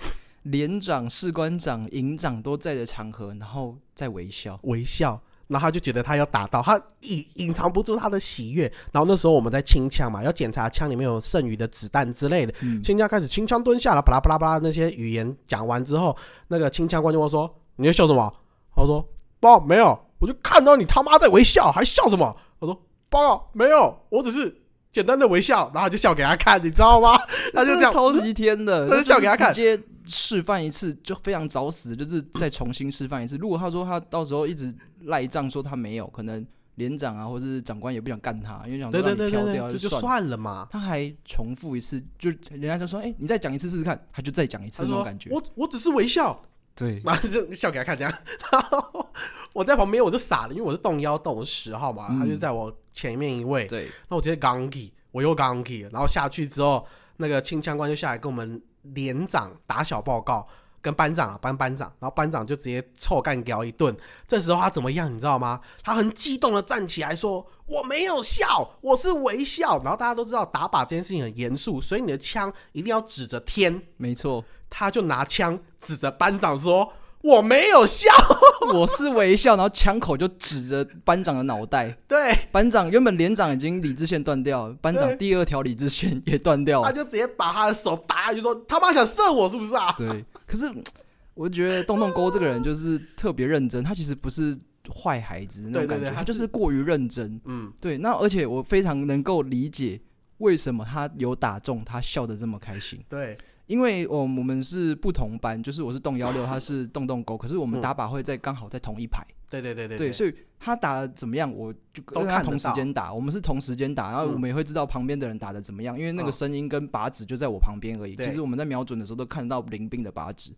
[0.44, 4.58] 连长、士官长、营长都在的场合，然后再微笑。
[4.62, 8.70] 微笑，然后他就觉得他要打到，他隐隐藏不住他的喜悦。
[8.92, 12.52] 然后那时候我们在清枪嘛，要检查枪里面有剩余的子弹之类的。
[12.62, 16.16] 嗯，清枪开始清枪蹲下了，巴拉巴拉巴拉那些语言讲完之后，
[16.48, 18.32] 那个清枪官就问说：“你在笑什么？”
[18.74, 19.06] 他说
[19.40, 24.54] ：“报告没有，我就看到你他妈在微笑，还笑什么？”我说：“报告没有，我只是
[24.90, 27.16] 简单的微笑。”然后就笑给他看，你知道吗？
[27.54, 33.36] 他就这样，超级天的，他就笑给他看直接示范一次就非常找死，就是再重新示范一次。
[33.36, 40.36] 如果他说他到时候一直赖账说他没有，可能连长啊或者是长官也不想干他，因为想说对对让你飘对对对，这就掉算了。
[40.36, 40.68] 嘛。
[40.70, 45.30] 他还重复一次，就人家就说：“哎、你再讲一次试试看。”他就再讲一次那种感：“觉。
[45.30, 46.40] 我我只是微笑。”
[46.76, 48.12] 对， 然后就笑给他看这样。
[48.52, 49.08] 然 后
[49.54, 58.60] 我在旁边我就傻了，因为我是动腰动十号嘛，嗯他就在我前面一位，对，那我直接刚 key，我又刚 key，然后下去之后，那个清枪官就下来跟我们
[58.94, 60.46] 连长打小报告，
[60.80, 63.94] 跟班长啊班班长，然后班长就直接臭干掉一顿。
[64.26, 65.60] 这时候他怎么样，你知道吗？
[65.82, 73.82] 他很激动的站起来说：“我没有笑，我是微笑。”然后大家都知道打靶这件事情很严肃，所以你的枪一定要指着天。
[73.96, 76.92] 没错，他就拿枪指着班长说
[77.26, 78.08] ：“我没有笑。
[78.72, 81.90] 我是微笑，然后枪口就指着班长的脑袋。
[82.06, 86.86] ”对，班长原本连长已经理智线断掉了，班长第二条理智线也断掉了。
[86.86, 90.72] 他就直接把他的手打下去说：“他妈想射我是不是啊对，可是
[91.34, 94.56] 我觉得洞洞沟这个人就是特别认真，他其实不是
[94.90, 100.00] 坏孩子那种感觉，他就是是过于认真。？”嗯，对，那而且我非常能够理解
[100.38, 103.00] 为什么他有打中，他笑得这么开心。
[103.08, 103.36] 对，
[103.66, 118.14] 因为我我们是不同班，就是我是洞幺六， 他是洞洞沟，可是我们嗯打靶会在刚好在同一排，对对对对对，所以他打的怎么样，我就跟他同时间打，我们是同时间打，然后嗯我们也会知道旁边的人打的怎么样，因为那个嗯声音跟靶子就在我旁边而已。
[118.16, 120.54] 其实我们在瞄准的时候都看得到林兵的靶子。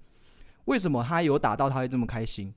[0.67, 2.53] 为什么他有打到他会这么开心？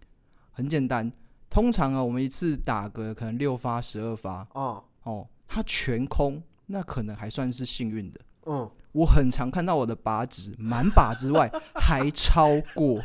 [0.52, 1.10] 很简单，
[1.50, 8.20] 通常啊，我们一次打个可能六发、十二发哦，哦，他全空，那可能还算是幸运的。
[8.48, 12.99] 嗯，我很常看到我的靶纸满靶之外还超过。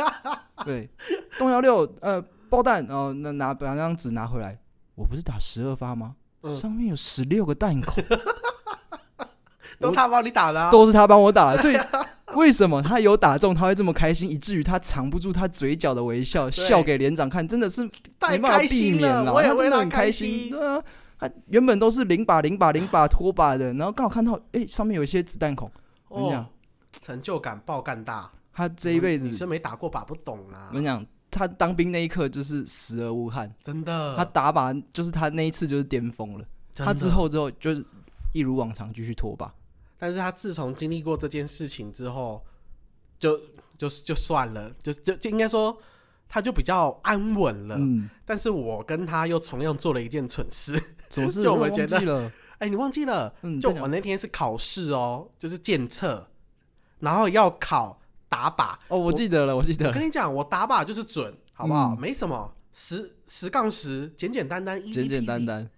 [0.64, 0.88] 对，
[1.38, 4.58] 洞幺六呃爆弹哦，那拿把那张纸拿回来，
[4.94, 6.16] 我不是打十二发吗？
[6.42, 8.02] 嗯上面有十六个弹孔，
[9.78, 11.76] 都他帮你打的、啊，都是他帮我打的，所以
[12.34, 20.44] 为什么他有打中他会这么开心，以至于他藏不住他嘴角的微笑，笑给连长看，真的是没办法避免了，我也他真的很开心。
[20.44, 20.50] 心。
[20.50, 20.82] 对啊，
[21.20, 25.70] 他原本都是零把零把零把拖把的，然后刚好看到哎、上面有一些子弹孔，
[26.08, 26.48] 我跟你讲哦，
[27.02, 28.30] 成就感爆干大。
[28.52, 34.16] 他这一辈子女生没打过靶不懂啦我，跟你讲，他当兵那一刻就是死而无憾，真的。
[34.16, 36.44] 他打靶就是他那一次就是巅峰了。
[36.74, 37.84] 他之，后之后就是
[38.32, 39.54] 一如往常继续拖把。
[39.98, 42.42] 但是他自从经历过这件事情之后，
[43.18, 43.38] 就
[43.76, 45.76] 就就算了，就就就应该说，
[46.30, 47.74] 他就比较安稳了。
[47.76, 50.80] 嗯，但是我跟他又同样做了一件蠢事。
[51.10, 53.34] 总是 就我们忘觉得哎、你忘记了？
[53.42, 56.28] 嗯，就我那天是考试哦，就是检测，
[57.00, 58.74] 然后要考打靶。
[58.88, 61.94] 哦，我记得了，我记得了我跟，你讲，我打靶就是准，好不好？
[61.94, 65.70] 嗯没什么，十十杠十，简简单单，简简单，单，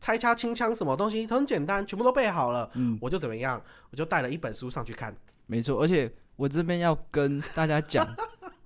[0.00, 2.68] 拆枪清枪什么东西很简单，全部都背好了。
[2.74, 5.16] 嗯，我就怎么样，我就带了一本书上去看。
[5.46, 5.80] 没错。
[5.80, 8.04] 而且我这边要跟大家讲，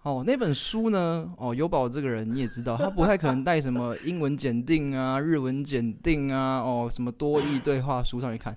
[0.09, 8.57] 哦，那本书呢，哦，有宝这个人你也知道，他不太可能带什么英文检定啊、日文检定啊，哦，什么多义对话书上去看，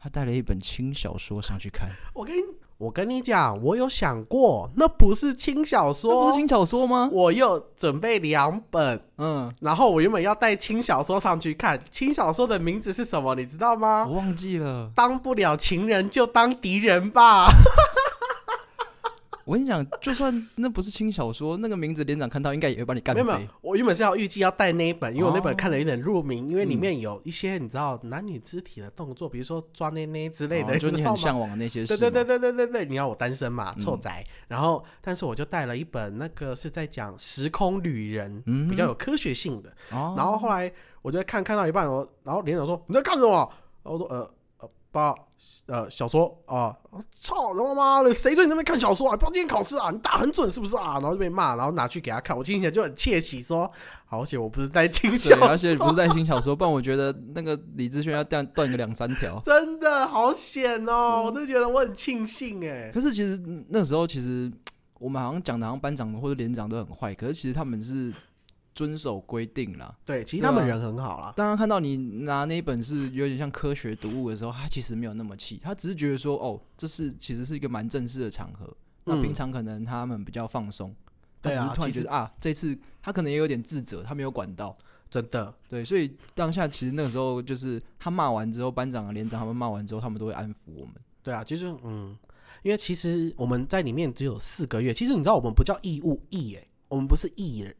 [0.00, 2.40] 他带了一本轻小说上去看，我跟你，
[2.78, 7.10] 我跟你讲，我有想过，那不是轻小说不是，轻小说吗？
[7.12, 11.78] 我又准备两本，嗯，然后我原本要带轻小说上去看。
[11.90, 13.34] 轻小说的名字是什么？
[13.34, 14.06] 你知道吗？
[14.08, 14.90] 我忘记了。
[14.96, 17.48] 当不了情人就当敌人吧。
[19.46, 23.22] 我跟你讲，就算那不是轻小说，那个名字连长看到应该也会把你干飞。
[23.22, 31.96] 没有没有，我原本是要预计要带那一本，因为我那本哦看了有点入迷，因为里嗯面有一些你知道男女肢体的动作，比如说抓内内之类的，哦就你知道吗很向往的那些事。
[31.96, 34.26] 对对对，对对对对，你要我单身嘛，嗯臭宅。
[34.48, 39.70] 然后，但是我就带了一本，那个是在讲时空旅人，嗯比较有科学性的。
[39.92, 43.48] 哦，然后后来我就在看看到一半，我然后连长说你在干什么？
[43.84, 44.28] 然后我说呃
[44.96, 45.14] 呃爸
[45.66, 46.74] 呃小说啊，
[47.18, 49.16] 操他妈的，谁对你那边看小说啊？
[49.16, 50.94] 不要今天考试啊，你打很准是不是啊？
[50.94, 53.70] 然后就被骂，然后拿去给他看，我听起来就很窃喜，说
[54.06, 59.40] 好险我不是在听小对，说，而且不是在听小说，不然我觉得那个李志轩要断断个两三条。
[59.44, 61.16] 真的好险哦！
[61.16, 62.90] 嗯我真的觉得我很庆幸哎。
[62.94, 64.50] 可是其实嗯那时候其实
[65.00, 68.12] 我们好像讲的，好像班长或者连长都很坏，可是其实他们是
[68.76, 69.92] 遵守规定啦。
[70.04, 71.32] 对，其实他们人很好啦。
[71.36, 78.72] 当他看到你拿那一本是有点像科学读物的时候，他其实没有那么气，他只是觉得说，哦，这是其实是一个蛮正式的场合。
[79.04, 80.94] 那嗯平常可能他们比较放松，
[81.42, 84.76] 他对啊只是突然其实觉得啊，这次他可能也有点自责，他没有管到。
[85.08, 90.94] 真的，对，所以当下其实那个时候就是他骂完之后，班长啊、连长他们骂完之后，他们都会安抚我们。
[91.22, 92.14] 对啊，就是嗯，
[92.64, 97.74] 因为其实我们在里面只有四个月，其实你知道我们不叫义务役哎，我们不是艺人，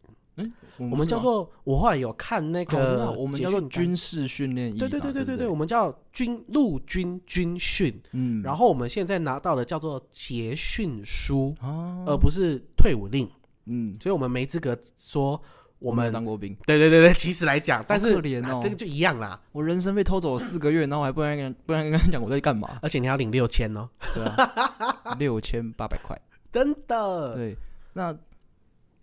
[0.76, 4.76] 我我们叫做我后来有看那个，我们叫做，军事训练营。
[4.76, 13.28] 对对对对对对，我们叫军陆军军训，嗯，然后我们现在拿到的叫做结训书，啊，而不是退伍令，
[13.64, 15.40] 嗯，所以我们没资格说
[15.78, 18.58] 我们当过兵，对对对对，其实来讲，但是可怜哦。
[18.58, 26.20] 啊这个就一样啦，我人生被偷走了四个月，然后我还不能跟不然跟他讲我在干嘛， 而且你还要领六千哦，对啊， 六千八百块，
[26.52, 27.56] 真的，对。
[27.94, 28.14] 那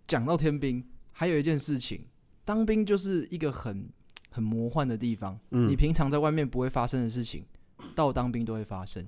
[0.06, 0.84] 讲到天兵，
[1.14, 2.04] 还有一件事情，
[2.44, 3.88] 当兵就是一个很
[4.30, 5.38] 很魔幻的地方。
[5.52, 7.46] 嗯你平常在外面不会发生的事情，
[7.94, 9.06] 到当兵都会发生。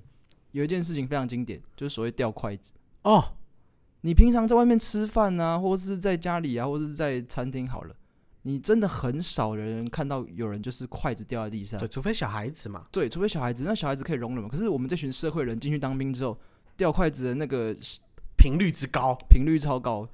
[0.53, 2.71] 有一件事情非常经典，就是所谓掉筷子。
[3.03, 3.35] 哦，
[4.01, 7.95] 你平常在外面吃饭啊，或是在家里啊，或是在餐厅好了，
[8.43, 11.87] 你真的很少人看到有人就是筷子掉在地上对，。
[11.87, 14.49] 除非小孩子嘛，对，除非小孩子，那小孩子可以容忍嘛。
[14.49, 16.39] 可是我们这群社会人进去当兵之后，
[16.77, 17.75] 掉筷子的那个
[18.37, 20.07] 频率之高，频率超高，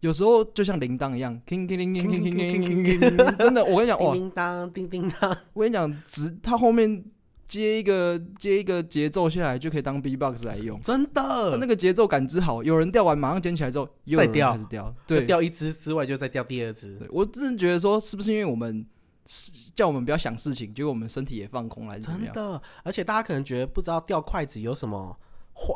[0.00, 5.10] 有时候就像铃铛一样，叮叮叮叮叮叮叮叮叮叮，真的，我跟你讲，叮哇，叮当，叮叮。
[5.20, 7.04] 当，我跟你讲，直它后面
[7.46, 10.80] 接一个接一个节奏下来，就可以当 B-box 来用。
[10.80, 16.96] 真的，那个节奏感知好，有人掉完马上捡起来之后，又再掉开始掉，就对，掉一只之外，就再掉第二只。
[16.96, 18.86] 对我真的觉得说，是不是因为我们
[19.26, 22.32] 是叫我们不要想事情，结果我们身体也放空了，还是怎么样？
[22.32, 25.14] 真的，而且大家可能觉得不知道掉筷子有什么，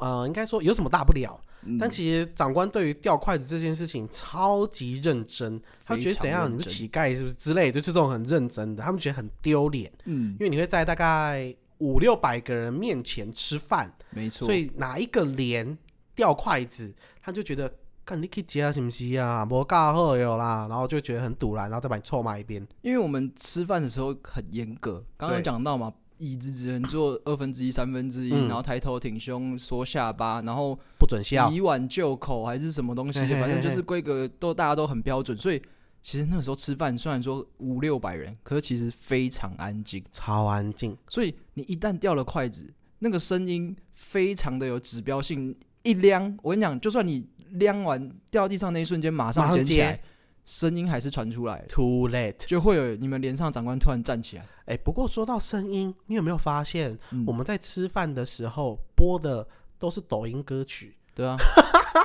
[0.01, 15.77] 呃，应该说有什么大不了，嗯但其实长官对于掉筷子这件事情超级认真，他觉得怎样，你是乞丐是不是之类的，就是这种很认真的，他们觉得很丢脸，嗯因，为你会在大概五六百个人面前吃饭，没错，所以哪一个连
[16.15, 17.73] 掉筷子，他就觉得。
[18.07, 19.49] 看你去接啊，是不是啊？
[19.51, 22.63] 无教好有啦，然后就觉得很堵然，然后再把你臭骂一遍。
[22.83, 25.91] 因为我们吃饭的时候很严格，刚刚对讲到嘛，
[26.25, 28.49] 椅子只能坐二分之一、三分之一，嗯。
[28.49, 35.61] 然后抬头挺胸、缩下巴，然后不准笑，以碗就口还是什么东西，反正就是规格都大家都很标准，所以
[36.03, 40.97] 其实那时候吃饭虽然说五六百人，可是其实非常安静，超安静。
[41.09, 42.67] 所以你一旦掉了筷子，
[42.99, 50.01] 那个声音非常的有指标性，一亮，我跟你讲，就算你亮完掉地上那一瞬间，马上捡起来接，
[50.45, 52.47] 声音还是传出来，Too late。
[52.47, 59.47] 就会有你们连上长官突然站起来，哎、不过说到声音，你有没有发现，嗯我们在吃饭的时候播的
[59.79, 60.97] 都是抖音歌曲？
[61.15, 61.37] 对啊，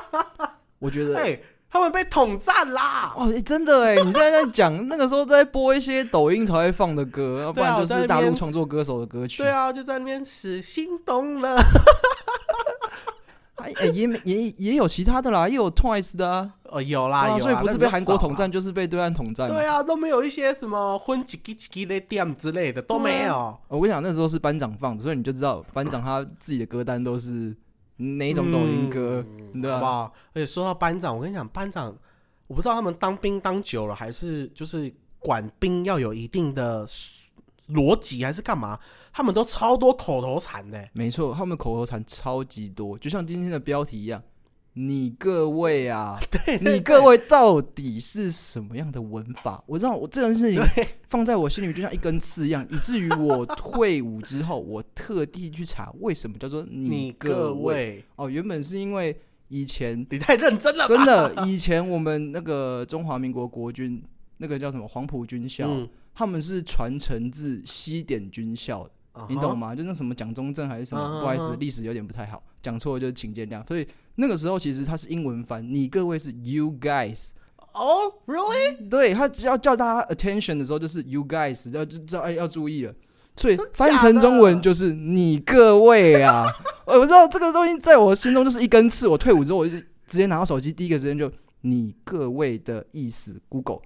[0.79, 3.13] 我觉得哎、他们被统战啦！
[3.17, 9.43] 哦、欸真的哎，你现在在讲那个时候在播一些抖音才会放的歌，要 不然就是大陆创作歌手的歌曲。
[9.43, 11.57] 对啊，就在那边死心动了。
[13.61, 18.29] 哎、哎也没也也有其他的啦，也有 Twice 的啊，哦，有啦，所以不是被韩国统。
[18.39, 23.57] 战，就是被对岸统战对啊，都没有一些什么婚几几几几的店之类的都没有。
[23.67, 27.53] 我跟你讲，那时候是班长放的，所以你就知道班长他自己的歌单都是
[27.97, 29.73] 哪一种抖音歌，对吧？
[29.73, 30.13] 好不好？
[30.33, 31.93] 而且说到班长，我跟你讲，班长，
[32.47, 36.85] 我不知道他们当兵当久了，还是就是管兵要有一定的
[37.69, 38.79] 逻辑，还是干嘛？
[39.11, 44.21] 他们都超多口头禅的、没错，他们口头禅超级多，就像今天的标题一样。
[44.73, 49.61] 你各位啊， 对你各位到底是什么样的文法？
[49.65, 50.61] 我知道我这件事情
[51.07, 60.87] 放在我心里就像一根刺一样，以至于我退伍之后，我特地去查为什么叫做你各各位，哦，原本是因为以前你太认真了？
[60.87, 64.01] 真的以前我们那个中华民国国军
[64.37, 68.91] 那个叫什么黄埔军校，嗯，他们是传承自西点军校的。
[69.27, 69.75] 你懂吗？
[69.75, 73.65] 就那什么蒋中正还是什么，不好意思，历史有点不太好，讲错了就请见谅。
[73.67, 77.31] 所以那个时候其实它是英文翻，你各位是 you guys，
[77.73, 78.87] 哦，really？
[78.87, 82.93] 对他只要叫大家 attention 的时候就是 you guys，要就知道哎要注意了。
[83.35, 86.45] 所以翻成中文就是你各位啊，
[86.85, 89.07] 我知道这个东西在我心中就是一根刺。
[89.07, 91.29] 我退伍之后，我就直接拿到手机，第一个时间就
[91.61, 93.81] 你各位的意思，Google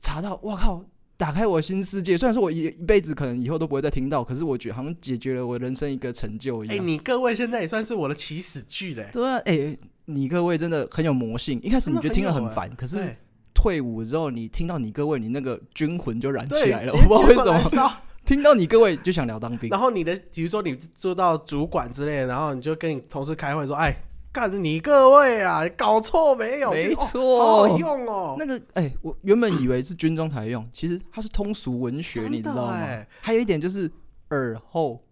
[0.00, 0.84] 查到，哇靠！
[1.20, 6.88] 打开我新世界，虽然说我一一辈子可能以后都不会再听到，可是我觉得好像解决了我人生一个成就一样哎、样。
[6.88, 9.06] 你各位现在也算是我的起始句嘞。
[9.12, 11.60] 对啊，哎、你各位真的很有魔性。
[11.62, 13.14] 一开始你觉得听了很烦，可是
[13.52, 16.92] 退伍之后，你听到你各位，你那个军魂就燃起，来了。
[17.10, 17.92] 我不知道为什么，
[18.24, 19.68] 听到你各位就想聊当兵。
[19.68, 23.94] 然后你的，比如说你做到主管之类的，然后你就跟你同事开会说：“哎，
[24.32, 28.36] 干你各位啊，搞错没有？”没错好好用哦。
[28.38, 33.06] 那个哎、我原本以为是军中才用，其实它是通俗文学，你知道吗哎？
[33.20, 33.90] 还有一点就是
[34.30, 35.02] 耳后，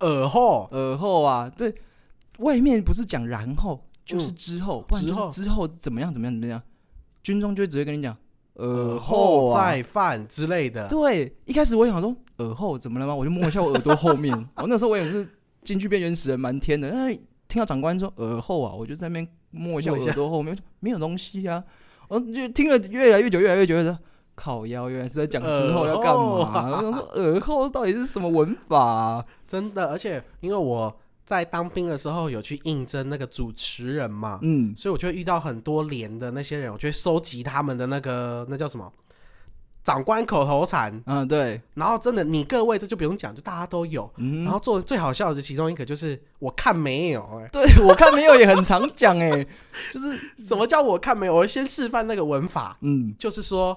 [0.00, 1.74] 耳后耳后啊，对，
[2.38, 6.62] 外面不是讲然后就是嗯之后，不然就之后是之后怎么样怎么样怎么样，
[7.22, 8.14] 军中就会直接跟你讲
[8.56, 9.70] 耳后啊。
[9.70, 10.86] 再犯之类的。
[10.88, 13.14] 对，一开始我想说耳后怎么了吗？
[13.14, 14.34] 我就摸一下我耳朵后面。
[14.56, 15.26] 哦，那时候我也是
[15.62, 16.90] 进去变原始人，蛮天的。
[16.90, 17.18] 那
[17.48, 21.64] 听到长官说耳后啊，我就在那边摸一下我摸一下耳朵后面，没有东西啊。
[22.08, 23.98] 我就听了越来越久，越来越久，觉得
[24.34, 26.46] 靠腰，原来是在讲之后要干嘛？
[26.46, 29.24] 啊我想说耳后到底是什么文法啊？
[29.46, 30.94] 真的，而且因为我
[31.24, 38.90] 在当兵的时候有去应征那个主持人嘛，嗯，所以我就会遇到很多连的那些人，我就会收集他们的那个那叫什么
[39.88, 44.10] 长官口头禅，嗯，对，然后真的你各位这就不用讲，就大家都有。
[44.18, 49.42] 嗯，然后做的最好笑的其中一个就是我看没有、哎，对我看没有也很常讲哎，
[49.94, 50.14] 就是
[50.46, 51.34] 什么叫我看没有？
[51.34, 53.74] 我先示范那个文法，嗯，就是说，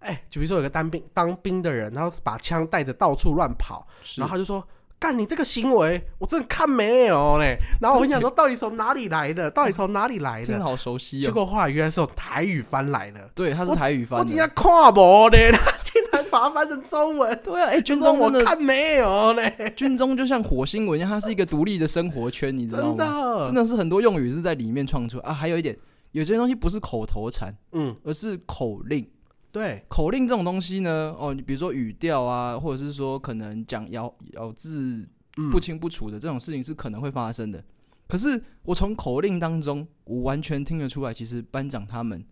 [0.00, 3.86] 哎、就比如说有个当兵当兵的人，然后把枪带着到处乱跑，
[4.16, 4.62] 然后他就说。
[4.98, 7.58] 干你这个行为，我真的看没有嘞。
[7.80, 9.50] 然后我就想说，到底从哪里来的？
[9.52, 10.46] 到底从哪里来的？
[10.46, 11.32] 听得好熟悉结哦。
[11.32, 13.28] 果后来原来是用台语翻来的。
[13.34, 14.24] 对，他是台语翻的。
[14.24, 17.38] 我底下看不嘞， 他竟然把它翻成中文。
[17.44, 23.40] 对啊，哎，军中我看没有嘞，军中就像火星文一样，它是一个独立的生活圈，你知道真吗？
[23.40, 25.34] 的，真的是很多用语是在里面创出啊。
[25.34, 25.76] 还有一点，
[26.12, 29.06] 有些东西不是口头禅，嗯，而是口令。
[29.54, 37.62] 对，口令这种东西呢，哦，你比如说语调啊，或者是说可能讲咬咬字嗯不清不楚的这种事情是可能会发生的。
[38.08, 42.24] 可是我从口令当中，我完全听得出来，其实班长他们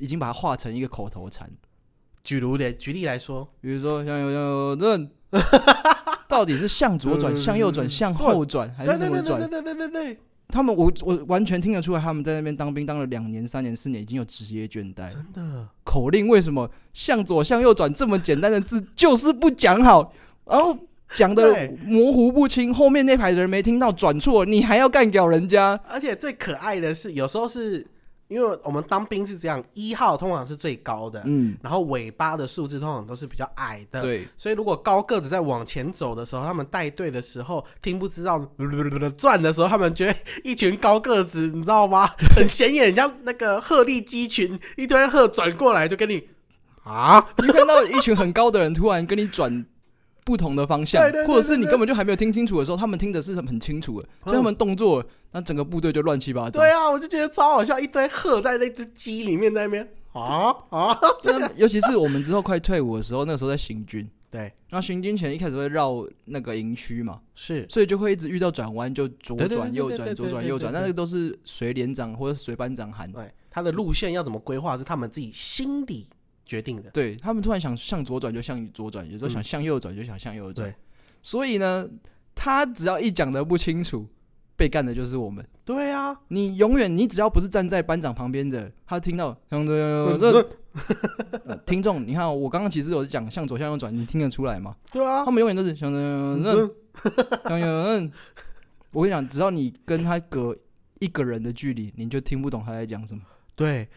[0.00, 1.48] 已经把它化成一个口头禅。
[2.24, 4.98] 举如的举例来说，比如说像有有这，
[6.26, 9.38] 到底是向左转、向右转、向后转还是怎么转？
[9.38, 10.20] 对对对对对对对对，
[10.52, 15.10] 他们我我完全听得出来，他们在那边当兵当了两年、三年、四年，已经有职业倦怠。
[15.10, 20.12] 真的，口令为什么向左向右转这么简单的字就是不讲好，
[20.44, 20.76] 然后
[21.14, 25.80] 讲的模糊不清，后面那排的人没听到转错，你还要干掉人家？
[25.88, 27.86] 而且最可爱的是，有时候是
[28.32, 34.00] 因为我们当兵是这样，一号通常是最高的，嗯，然后尾巴的数字通常都是比较矮的，。
[34.00, 38.38] 对，所以，如果高个子在往前走的时候，他们带队的时候听不知道
[39.16, 42.08] 转的时候，他们觉得一群高个子，你知道吗？
[42.34, 46.28] 很显眼，像那个鹤立鸡群，一堆鹤转过来就跟你
[46.84, 49.66] 啊，你看到一群很高的人突然跟你转。
[50.24, 56.60] 不同的方向或者是你根本就还没有听清楚的时候，他们听的是很清楚的，所以他们动作，那整个部队就乱七八糟。
[56.60, 59.88] 对啊，我就觉得超好笑，一堆鹤在那只鸡里面在那边。
[60.12, 67.66] 啊啊，真 的，尤其是我们之后快退伍的时候，那个时候在行军，对，那行军前一开始会绕那个营区嘛，是。
[67.70, 73.10] 所以就会一直遇到转弯就左转右转左转右转，那个都是随连长或者随班长喊。
[73.10, 76.06] 对，他的路线要怎么规划是他们自己心里
[76.44, 80.68] 决定的，对他们突然想向左转就向左转，有时候想向右转就想向右转。
[80.68, 80.74] 对
[81.22, 81.88] 所以呢，
[82.34, 84.06] 他只要一讲的不清楚，
[84.56, 85.46] 被干的就是我们。
[85.64, 90.48] 对啊，你永远，你只要不是站在班长旁边的，他听到向左嗯这
[91.44, 94.74] 呃 听众，你看哦我刚刚其实有讲向左向右转，你听得出来吗？
[94.90, 96.74] 对啊他，们永远都是向左向右
[97.44, 98.10] 向右。
[98.90, 100.56] 我跟你讲，只要你跟他隔
[100.98, 103.22] 一个人的距离，你就听不懂他在讲什么。
[103.54, 103.88] 对。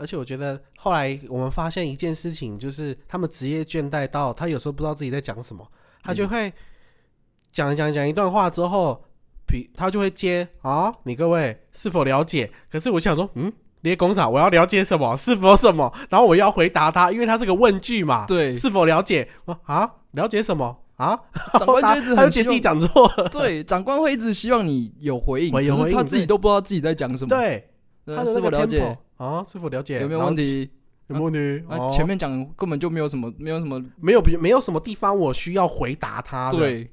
[0.00, 5.66] 而且我觉得后来我们发现一件事情，就是他们职业倦怠到他有时候不知道自己在讲什么，
[6.02, 6.50] 他就会
[7.52, 9.04] 讲一讲讲一段话之后，
[9.46, 12.50] 比他就会接啊，你各位是否了解？
[12.70, 15.14] 可是我想说，嗯，列工厂我要了解什么？
[15.14, 15.92] 是否什么？
[16.08, 19.28] 然后我要回答他，因为他是个问句嘛，对是否了解？
[19.44, 21.20] 我啊，了解什么啊？
[21.58, 27.28] 长官就一直很觉得自己讲错了，对，长官会一直希望你有回应，我有可是他回应对自己都不知道自己在讲什么。
[27.28, 27.68] 对，
[28.06, 28.96] 呃，他是否了解？
[29.20, 29.44] 啊？
[29.44, 30.00] 是否了解？
[30.00, 30.34] 有没有问？
[30.34, 30.70] 题？
[31.08, 31.64] 有没有问题？
[31.68, 33.78] 啊，哦前面讲根本就没有什么，没有什么。
[34.00, 36.90] 没有，没有什么地方我需要回答他的。，对，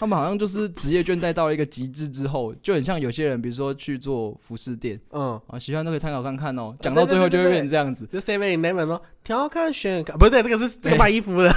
[0.00, 6.74] 他们好像就是职业倦怠到了一个极致之后，就很像有些人，比如说去做服饰店嗯，啊，喜欢都可以参考看看哦。
[6.80, 8.08] 讲到最后就会变成这样子。
[8.10, 11.54] 就 Seven Eleven 哦调看选看，不是这个是这个卖衣服的，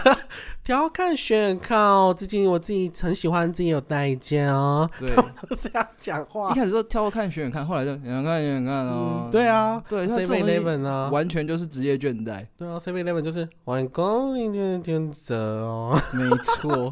[0.61, 5.15] 调看选靠，最近我自己很喜欢自己有代价哦，对，
[5.57, 6.53] 这样讲话一话。
[6.53, 9.31] 开始说挑看选选看，后来就远远看远远看哦嗯，。
[9.31, 15.97] 对啊，对，，Seven Eleven 啊，完全就是职业倦怠，对啊，Seven Eleven 就是晚工一点点走哦。
[16.11, 16.91] 没错。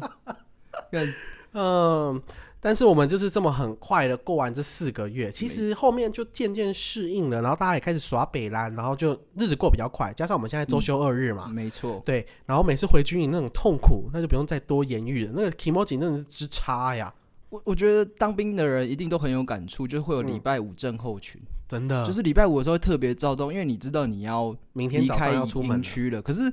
[0.90, 1.06] 看
[1.52, 2.22] 嗯，
[2.60, 17.12] 但是我们就是这么很快的过完这四个月，其实后面就渐渐适应了，然后大家也开始耍北兰，然后就日子过比较快，加上我们现在周休二日嘛，没错，对，然后每次回军营那种痛苦，那就不用再多言语了，那个 k i m o j i 真的是之差呀，
[17.50, 26.50] 我我觉得当兵的人一定都很有感触，就是会有礼拜五症候群，真的，就是礼拜五的时候会特别躁动，因为你知道你要明天早上要出营区了，可是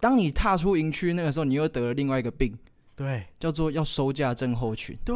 [0.00, 2.52] 当你踏出营区那个时候，你又得了另外一个病，
[2.96, 4.96] 对叫做要收假症候群。
[5.04, 5.14] 对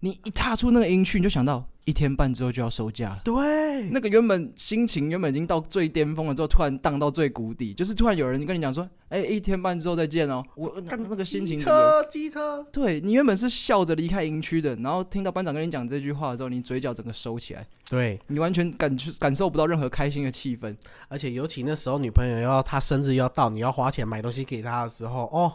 [0.00, 3.20] 你一踏出那个营区，你就想到一天半之后就要收假了。
[3.24, 20.74] 对，那个原本心情原本已经到最巅峰了，之后突然荡到最谷底，就是突然有人跟你讲说：“哎、一天半之后再见哦。”我那那个心情机车机车，对你原本是笑着离开营区的，然后听到班长跟你讲这句话的时候，你嘴角整个收起来，对，你完全感感受不到任何开心的气氛。
[21.08, 25.52] 而且尤其那时候女朋友要她生日要到，你要花钱买东西给她的时候，哦哦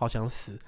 [0.00, 0.58] 好想死，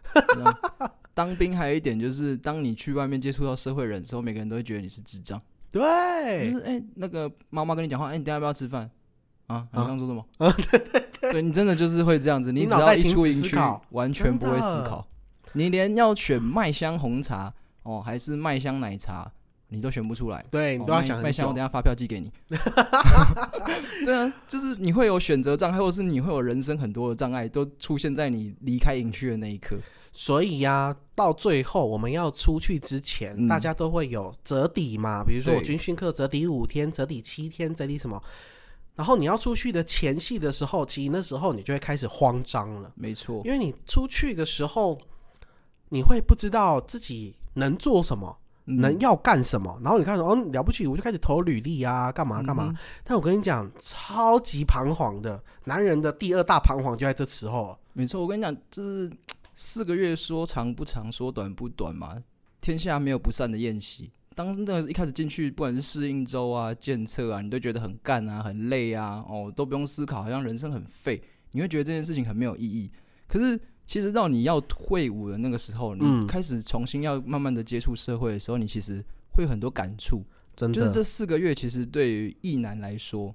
[1.14, 5.40] 当兵还有一点就是，当你去外面接触到社会人的时候，每个人都会觉得你是智障。
[5.70, 6.52] 对。
[6.52, 8.90] 就是哎、那个妈妈跟你讲话，哎、你等下要不要吃饭？
[9.46, 10.22] 啊，你刚刚说什么？
[11.32, 13.56] 对你真的就是会这样子，你你只要一出营区
[13.88, 15.08] 完全不会思考，
[15.54, 17.54] 你连要选麦香红茶
[17.84, 19.32] 哦还是麦香奶茶，
[19.72, 20.44] 你都选不出来。
[20.50, 21.62] 对你哦都要想很麦麦香，我等。
[21.62, 22.30] 下发票寄给你。
[24.04, 29.76] 对啊，就是你会有选择障碍，或者是你会有人生很多的障碍，都出现在你离开营区的那一刻。
[30.12, 38.22] 所以呀、到最后我们要出去之前，嗯大家都会有折抵嘛，比如说我军训课折抵五天、折抵七天、折抵什么。
[38.94, 44.98] 然后你要出去的前戏的时候，其实那时候你就会开始慌张了，没错因，为你出去的时候，
[45.88, 49.80] 你会不知道自己能做什么，嗯能要干什么。
[49.82, 52.66] 然后你看哦了不起，我就开始投履历啊，干嘛干嘛。
[52.68, 57.78] 嗯但我跟你讲，超级彷徨的，男人的第二大彷徨就在这时候了。
[57.92, 59.10] 没错，我跟你讲，就是
[59.54, 62.16] 四个月说长不长，说短不短嘛。
[62.60, 64.10] 天下没有不散的宴席。
[64.34, 72.90] 当那一开始进去，不管是适应周啊、检测啊，你都觉得很干啊、很累啊，哦，都不用思考，好像人生很废，你会觉得这件事情很没有意义。
[73.28, 79.04] 可是其实到你要退伍的那个时候，嗯你开始重新要慢慢的接触社会的时候，你其实
[79.34, 80.22] 会有很多感触。
[80.54, 83.34] 真的，就是这四个月，其实对于异男来说，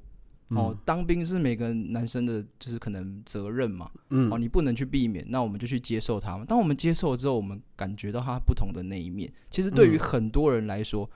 [0.50, 3.90] 哦嗯，当兵是每个男生的，就是可能责任嘛。
[4.12, 6.46] 嗯哦，你不能去避免，那我们就去接受它嘛。
[6.46, 9.32] 当我们接受了之后，我们感觉到它不同的那一面。
[9.50, 11.10] 其实对于嗯很多人来说，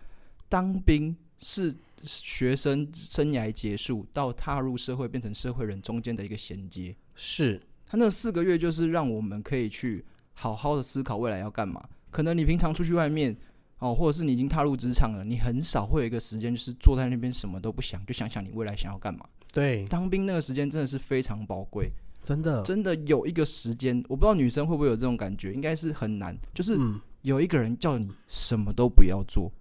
[0.49, 6.95] 当兵是学生生涯结束到踏入社会变成社会人中间的一个衔接。
[7.13, 7.61] 是
[7.91, 11.83] 他那四个月就是让我们可以去好好的思考未来要干嘛。
[12.09, 13.35] 可能你平常出去外面
[13.79, 19.25] 哦，或者是你已经踏入职场了，你很少会有一个时间就是坐在那边什么都不想，就想想你未来想要干嘛。
[19.51, 21.91] 对，当兵那个时间真的是非常宝贵。
[22.23, 26.33] 真的，真的有一个时间，我不知道女生会不会有这种感觉，应该是很难。
[26.53, 29.51] 就是嗯，有一个人叫你什么都不要做，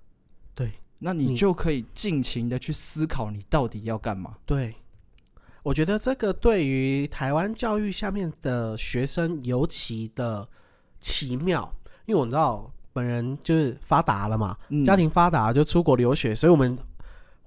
[0.55, 0.71] 对，
[1.01, 4.37] 那你你就可以尽情的去思考你到底要干嘛。
[4.47, 4.73] 对。
[5.63, 10.49] 我觉得这个对于台湾教育下面的学生尤其的
[11.01, 11.73] 奇妙，
[12.07, 16.79] 因为我知道本人就是发达了嘛，嗯家庭发达就出国留学，所以我们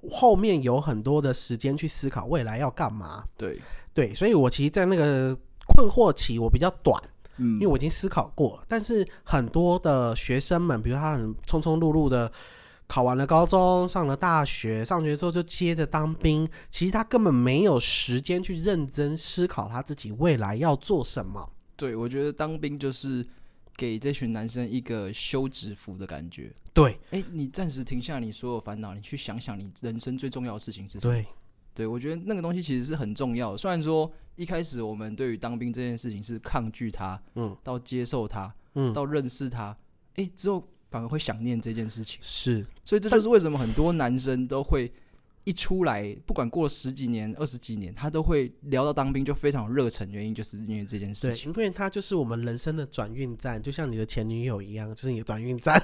[0.09, 3.23] 后面有很多的时间去思考未来要干嘛。
[3.37, 3.59] 对，
[3.93, 5.35] 对，所以我其实，在那个
[5.67, 7.01] 困惑期我比较短，
[7.37, 8.63] 嗯因为我已经思考过了。
[8.67, 12.31] 但是很多的学生们，比如他很匆匆碌碌的
[12.87, 21.51] 考完了高中，上了大学，上学之后就接着当兵，其实他根本没有时间去认真思考他自己未来要做什么。
[21.75, 23.25] 对，我觉得当兵就是
[23.75, 26.51] 给这群男生一个休止符的感觉。
[26.73, 31.13] 对哎、你暂时停下你所有烦恼，你去想想你人生最重要的事情是什么。
[31.13, 31.25] 对，
[31.75, 33.57] 对，我觉得那个东西其实是很重要的。
[33.57, 39.77] 虽然说一开始我们对于当兵这件事情是抗拒他，嗯到接受他，嗯，到认识他，
[40.15, 42.19] 哎、之后反而会想念这件事情。
[42.21, 44.93] 是所以这就是为什么很多男生都会
[45.43, 51.51] 一出来，不管过了十几年、二十几年，他都会聊到当兵就非常有热忱，原因就是因为这件事对，情。
[51.51, 55.81] 因为它就是我们人生的转运站，就像你的前女友一样，就是你的转运站。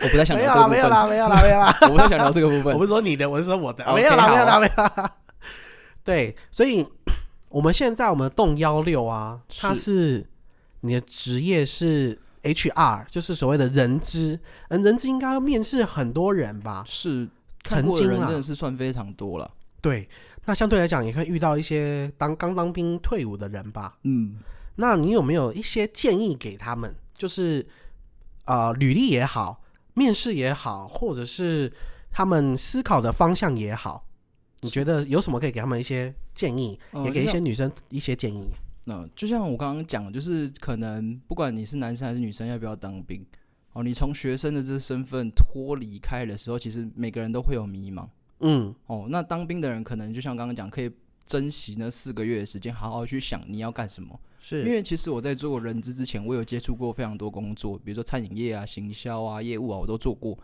[0.00, 1.78] 我不太想没有啦，聊这个部分，没有啦，没有啦，没有啦。
[1.82, 2.78] 我不太想聊这个部 我。
[2.78, 3.84] 不是说你的，我是说我的。
[3.92, 5.16] 没有啦，好没有啦，没有啦。
[6.02, 6.86] 对，所以
[7.48, 10.26] 我们现在我们的动幺六啊，它是
[10.80, 14.38] 你的职业是 HR，就是所谓的人资。
[14.68, 16.84] 嗯，人资应该要面试很多人吧？
[16.86, 17.28] 是
[17.64, 19.50] 曾经真的是算非常多了。
[19.80, 20.08] 对，
[20.44, 23.98] 那相对来讲也会遇到一些当刚当兵退伍的人吧？
[24.04, 24.38] 嗯，
[24.76, 26.94] 那你有没有一些建议给他们？
[27.16, 27.66] 就是
[28.44, 29.62] 呃，履历也好，
[29.94, 31.72] 面试也好，或者是
[32.10, 34.06] 他们思考的方向也好，
[34.60, 38.50] 你觉得有什么可以给他们一些建议，也给一些女生一些建议？
[38.84, 43.24] 那就像我刚刚讲，就是可能不管你是男生还是女生，要不要当兵
[43.72, 48.06] 哦，你从学生的这身份脱离开的时候，其实每个人都会有迷茫
[48.40, 49.06] 嗯，哦。
[49.08, 50.90] 那当兵的人可能就像刚刚讲，可以
[51.26, 54.20] 珍惜那四个月的时间，好好去想你要干什么。
[54.38, 60.38] 是因为其实我在做人资之前，我有接触过非常多工作，比如说餐饮业啊、行销啊、业务啊，我都做过。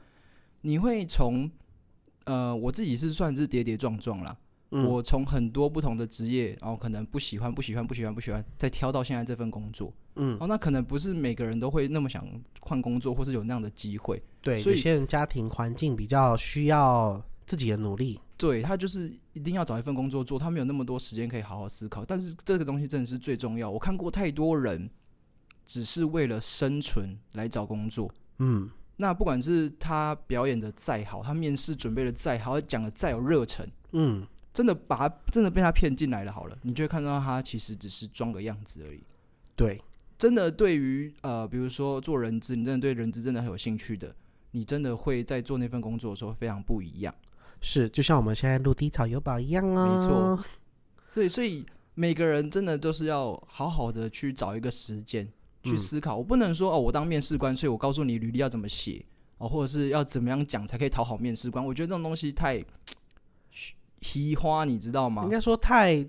[0.62, 1.50] 你会从
[2.24, 4.36] 呃，我自己是算是跌跌撞撞啦。
[4.70, 9.92] 嗯我从很多不同的职业，然后可能不喜欢、不喜欢、不喜欢、不喜欢，再挑到现在这份工作。
[10.16, 12.26] 嗯，哦，那可能不是每个人都会那么想
[12.60, 14.22] 换工作，或是有那样的机会。
[14.40, 18.20] 对，所以有些人家庭环境比较需要自己的努力。
[18.36, 22.04] 对他就是一定要找一份工作做，他没有那么多时间可以好好思考。
[22.06, 23.70] 但是这个东西真的是最重要。
[23.70, 24.88] 我看过太多人
[25.66, 28.10] 只是为了生存来找工作。
[28.38, 36.32] 嗯，那不管是他表演的再好，他面试准备的再好，他讲的再有热忱，嗯，真的把他真的被他骗进来了。
[36.32, 39.02] 好了，你就会看到他其实只是装个样子而已。
[39.54, 39.80] 对，
[40.18, 44.14] 真的对于呃，比如说做人资，你真的对人资真的很有兴趣的，
[44.52, 47.14] 你真的会在做那份工作的时候非常不一样。
[47.60, 49.94] 是就像我们现在录低草油宝一样啊。
[49.94, 50.44] 没错。
[51.10, 55.26] 所以所以每个人真的都是要好好的去找一个时间
[55.62, 56.16] 去嗯思考。
[56.16, 59.04] 我不能说哦，我当面试官，所以我告诉你履历要怎么写
[59.38, 61.64] 哦，或者是要怎么样讲才可以讨好面试官。
[61.64, 62.64] 我觉得这种东西太
[64.00, 65.30] 虚花，你知道吗应？
[65.30, 66.06] 该说太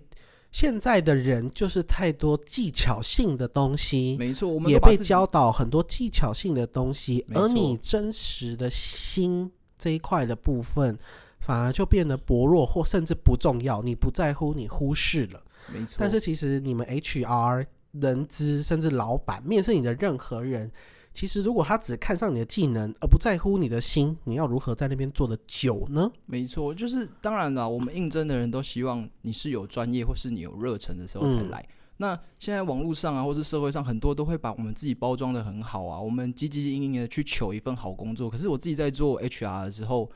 [0.52, 10.98] 现在的人就是太多技巧性的东西，没错，我们也被教导很多技巧性的东西，而你真实的心这一块的部分，
[11.40, 15.42] 反而就变得薄弱或甚至不重要，你不在乎，你忽视了。
[15.74, 20.70] 没错，但是其实你们 HR、人资甚至老板面试你的任何人，
[21.14, 26.12] 其实如果他只看上你的技能，而不在乎你的心，你要如何在那边做的久呢？
[26.26, 31.68] 没错，就是当然了，我们应征的人都希望你是有专业或是你有热忱的时候才嗯来。
[31.98, 38.30] 那现在网络上啊，或是社会上很多都会把我们自己包装的很好啊，我们积极营营的去求一份好工作。
[38.30, 40.10] 可是我自己在做 HR 的时候，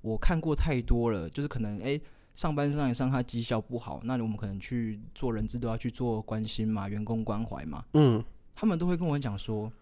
[0.00, 2.00] 我看过太多了，就是可能诶
[2.36, 8.22] 上班上也上他绩效不好，那我们可能去做人资都要去做关心嘛，员工关怀嘛，嗯，
[8.54, 9.72] 他们都会跟我讲说，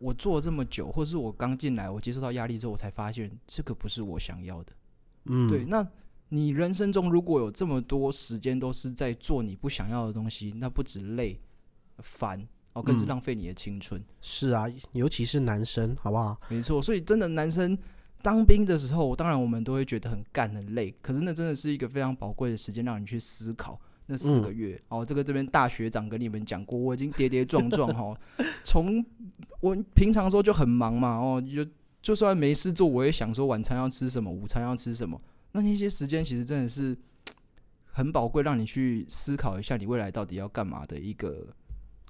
[0.00, 4.72] 我做了这么久，或是我刚进来，我接受到压力之后，我才发现这个不是我想要的。
[5.26, 5.86] 嗯，对，那
[6.30, 11.38] 你人生中如果有这么多时间都是在做你不想要的东西，那不止累、
[11.98, 12.42] 烦
[12.72, 14.02] 哦，更是嗯浪费你的青春。
[14.22, 16.40] 是啊，尤其是男生，好不好？
[16.48, 17.76] 没错，所以真的男生
[18.22, 23.78] 当兵的时候，当然我们都会觉得很干很累，可是那真的是一个非常宝贵的时间，让你去思考。
[24.10, 28.12] 那四嗯个月、哦，这个这边大学长跟你们讲过，我已经跌跌撞撞哈。
[28.64, 29.04] 从
[29.60, 31.64] 我平常时候就很忙嘛，哦，就
[32.02, 35.16] 就算没事做，我也想说晚餐要吃什么，午餐要吃什么。
[35.52, 36.96] 那那些时间其实真的是
[37.84, 41.46] 很宝贵，让你去思考一下你未来到底要干嘛的一个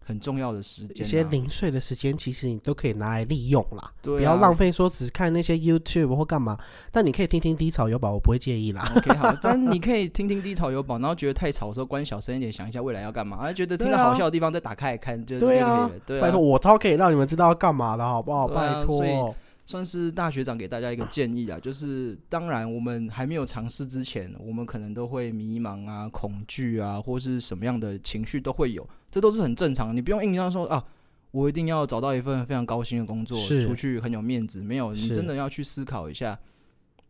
[0.05, 1.01] 很重要的时间、啊。
[1.01, 6.59] 一些零碎的时间，其实你都可以拿来利用啦，对啊不要浪费说只看那些 YouTube 或干嘛。
[6.91, 8.91] 但你可以听听低潮有宝，我不会介意啦。
[8.97, 13.39] OK，好，但你可以听听低潮有宝，然后觉得太吵的时候关小声一点，想一下未来要干嘛。
[13.41, 18.47] 而，觉得 听到好笑的地方再打开来看，就是对啊对啊拜托，，我超可以让你们知道要干嘛的，好不好？
[18.49, 19.35] 啊拜托，
[19.71, 29.95] 算是大学长给大家一个建议啊，就是当然我们还没有尝试之前，我们可能都会迷茫啊、恐惧啊，或是什么样的情绪都会有，这都是很正常。
[29.95, 30.85] 你不用硬要说啊。
[31.33, 34.61] 我一定要找到一份非常高薪的工作，出去很有面子。
[34.61, 36.37] 没有，你真的要去思考一下，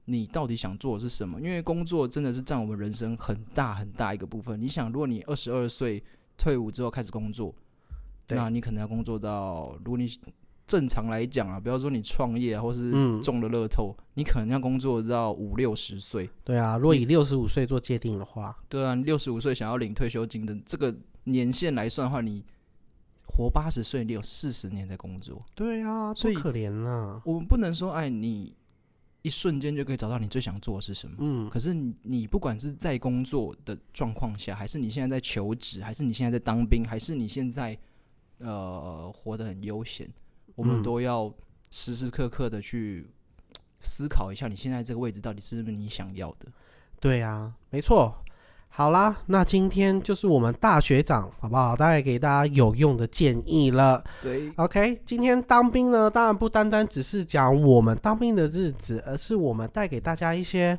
[0.04, 1.40] 你到底想做的是什么？
[1.40, 4.60] 因为工作真的是占我们人生很大很大一个部分。
[4.60, 6.04] 你想，如果你二十二岁
[6.36, 7.54] 退伍之后开始工作，
[8.28, 10.06] 那你可能要工作到，如果你
[10.70, 16.30] 正常来讲啊，比方说你创业啊，或是嗯中了乐透，你可能要工作到五六十岁。
[16.44, 20.94] 对啊，如果以六十五岁做界定的话，对啊，六十五岁想要领退休金的这个
[21.24, 22.44] 年限来算的话，你
[23.26, 25.40] 活八十岁，你有四十年在工作。
[25.56, 27.20] 对啊，所以多可怜啊。
[27.24, 28.54] 我们不能说，哎，你
[29.22, 31.16] 一瞬间就可以找到你最想做的是什么。
[31.18, 37.76] 嗯，可是你，你不管是在工作的状况下，还是你现在在求职，还是你现在在当兵，还是你现在
[38.38, 40.08] 呃活得很悠闲，
[40.54, 41.32] 我们嗯都要
[41.70, 43.10] 时时刻刻的去
[43.80, 46.48] 思考一下，你现在这个位置到底是不是你想要的。
[47.00, 48.14] 对啊，没错。
[48.72, 51.74] 好啦，那今天就是我们大学长，好不好？
[51.74, 54.02] 大概给大家有用的建议了。
[54.22, 60.78] 对，OK，今天当兵呢，当然不单单只是讲我们当兵的日子，而是我们带给大家一些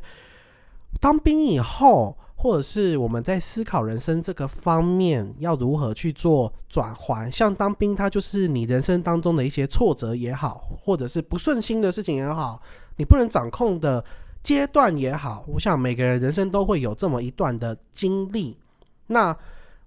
[1.01, 7.31] 当兵以后，或者是我们在思考人生这个方面要如何去做转换。
[7.31, 12.59] 像当兵，它就是你人生当中的一些挫折也好，或者是不顺心的事情也好，
[12.97, 14.03] 你不能掌控的
[14.41, 18.57] 阶段也好，我想每个人人生都会有这么一段的经历。
[19.05, 19.37] 那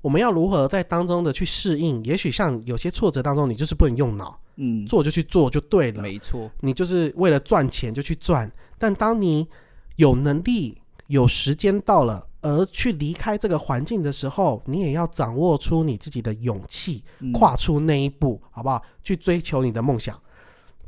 [0.01, 2.05] 我们要如何在当中的去适应？
[2.05, 6.03] 也许像有些挫折当中，你就是不能用脑，嗯，做就去做就对了。
[6.03, 8.49] 没错，你就是为了赚钱就去赚，
[8.79, 9.49] 但当你
[9.97, 10.79] 有能力、
[11.09, 18.83] 有时间到了，而去离开这个环境的时候，你也要掌握出你自己的勇气，嗯跨出那一步，好不好？
[19.03, 20.15] 去追求你的梦想。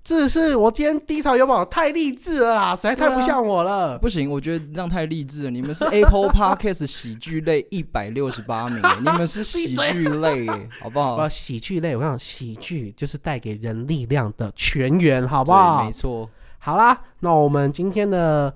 [0.05, 3.99] 这是我今天低潮有宝太励志了啦，实在太不像我了。
[3.99, 5.51] 不行，我觉得这样太励志了。
[5.51, 10.47] 你们是 Apple Podcast 喜剧类一百六十八名， 你们是喜剧类，
[10.79, 11.29] 好不好？
[11.29, 15.91] 喜剧类，我讲喜剧就是带给人力量的泉源，好不，好没？
[15.91, 16.31] 错。
[16.59, 18.55] 好啦，那我们今天的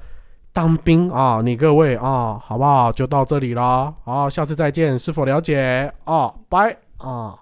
[0.52, 2.92] 当兵啊，你各位啊，好不好？
[2.92, 3.94] 就到这里了。
[4.04, 5.92] 好，下次再见，是否了解？
[6.04, 7.39] 啊，拜啊。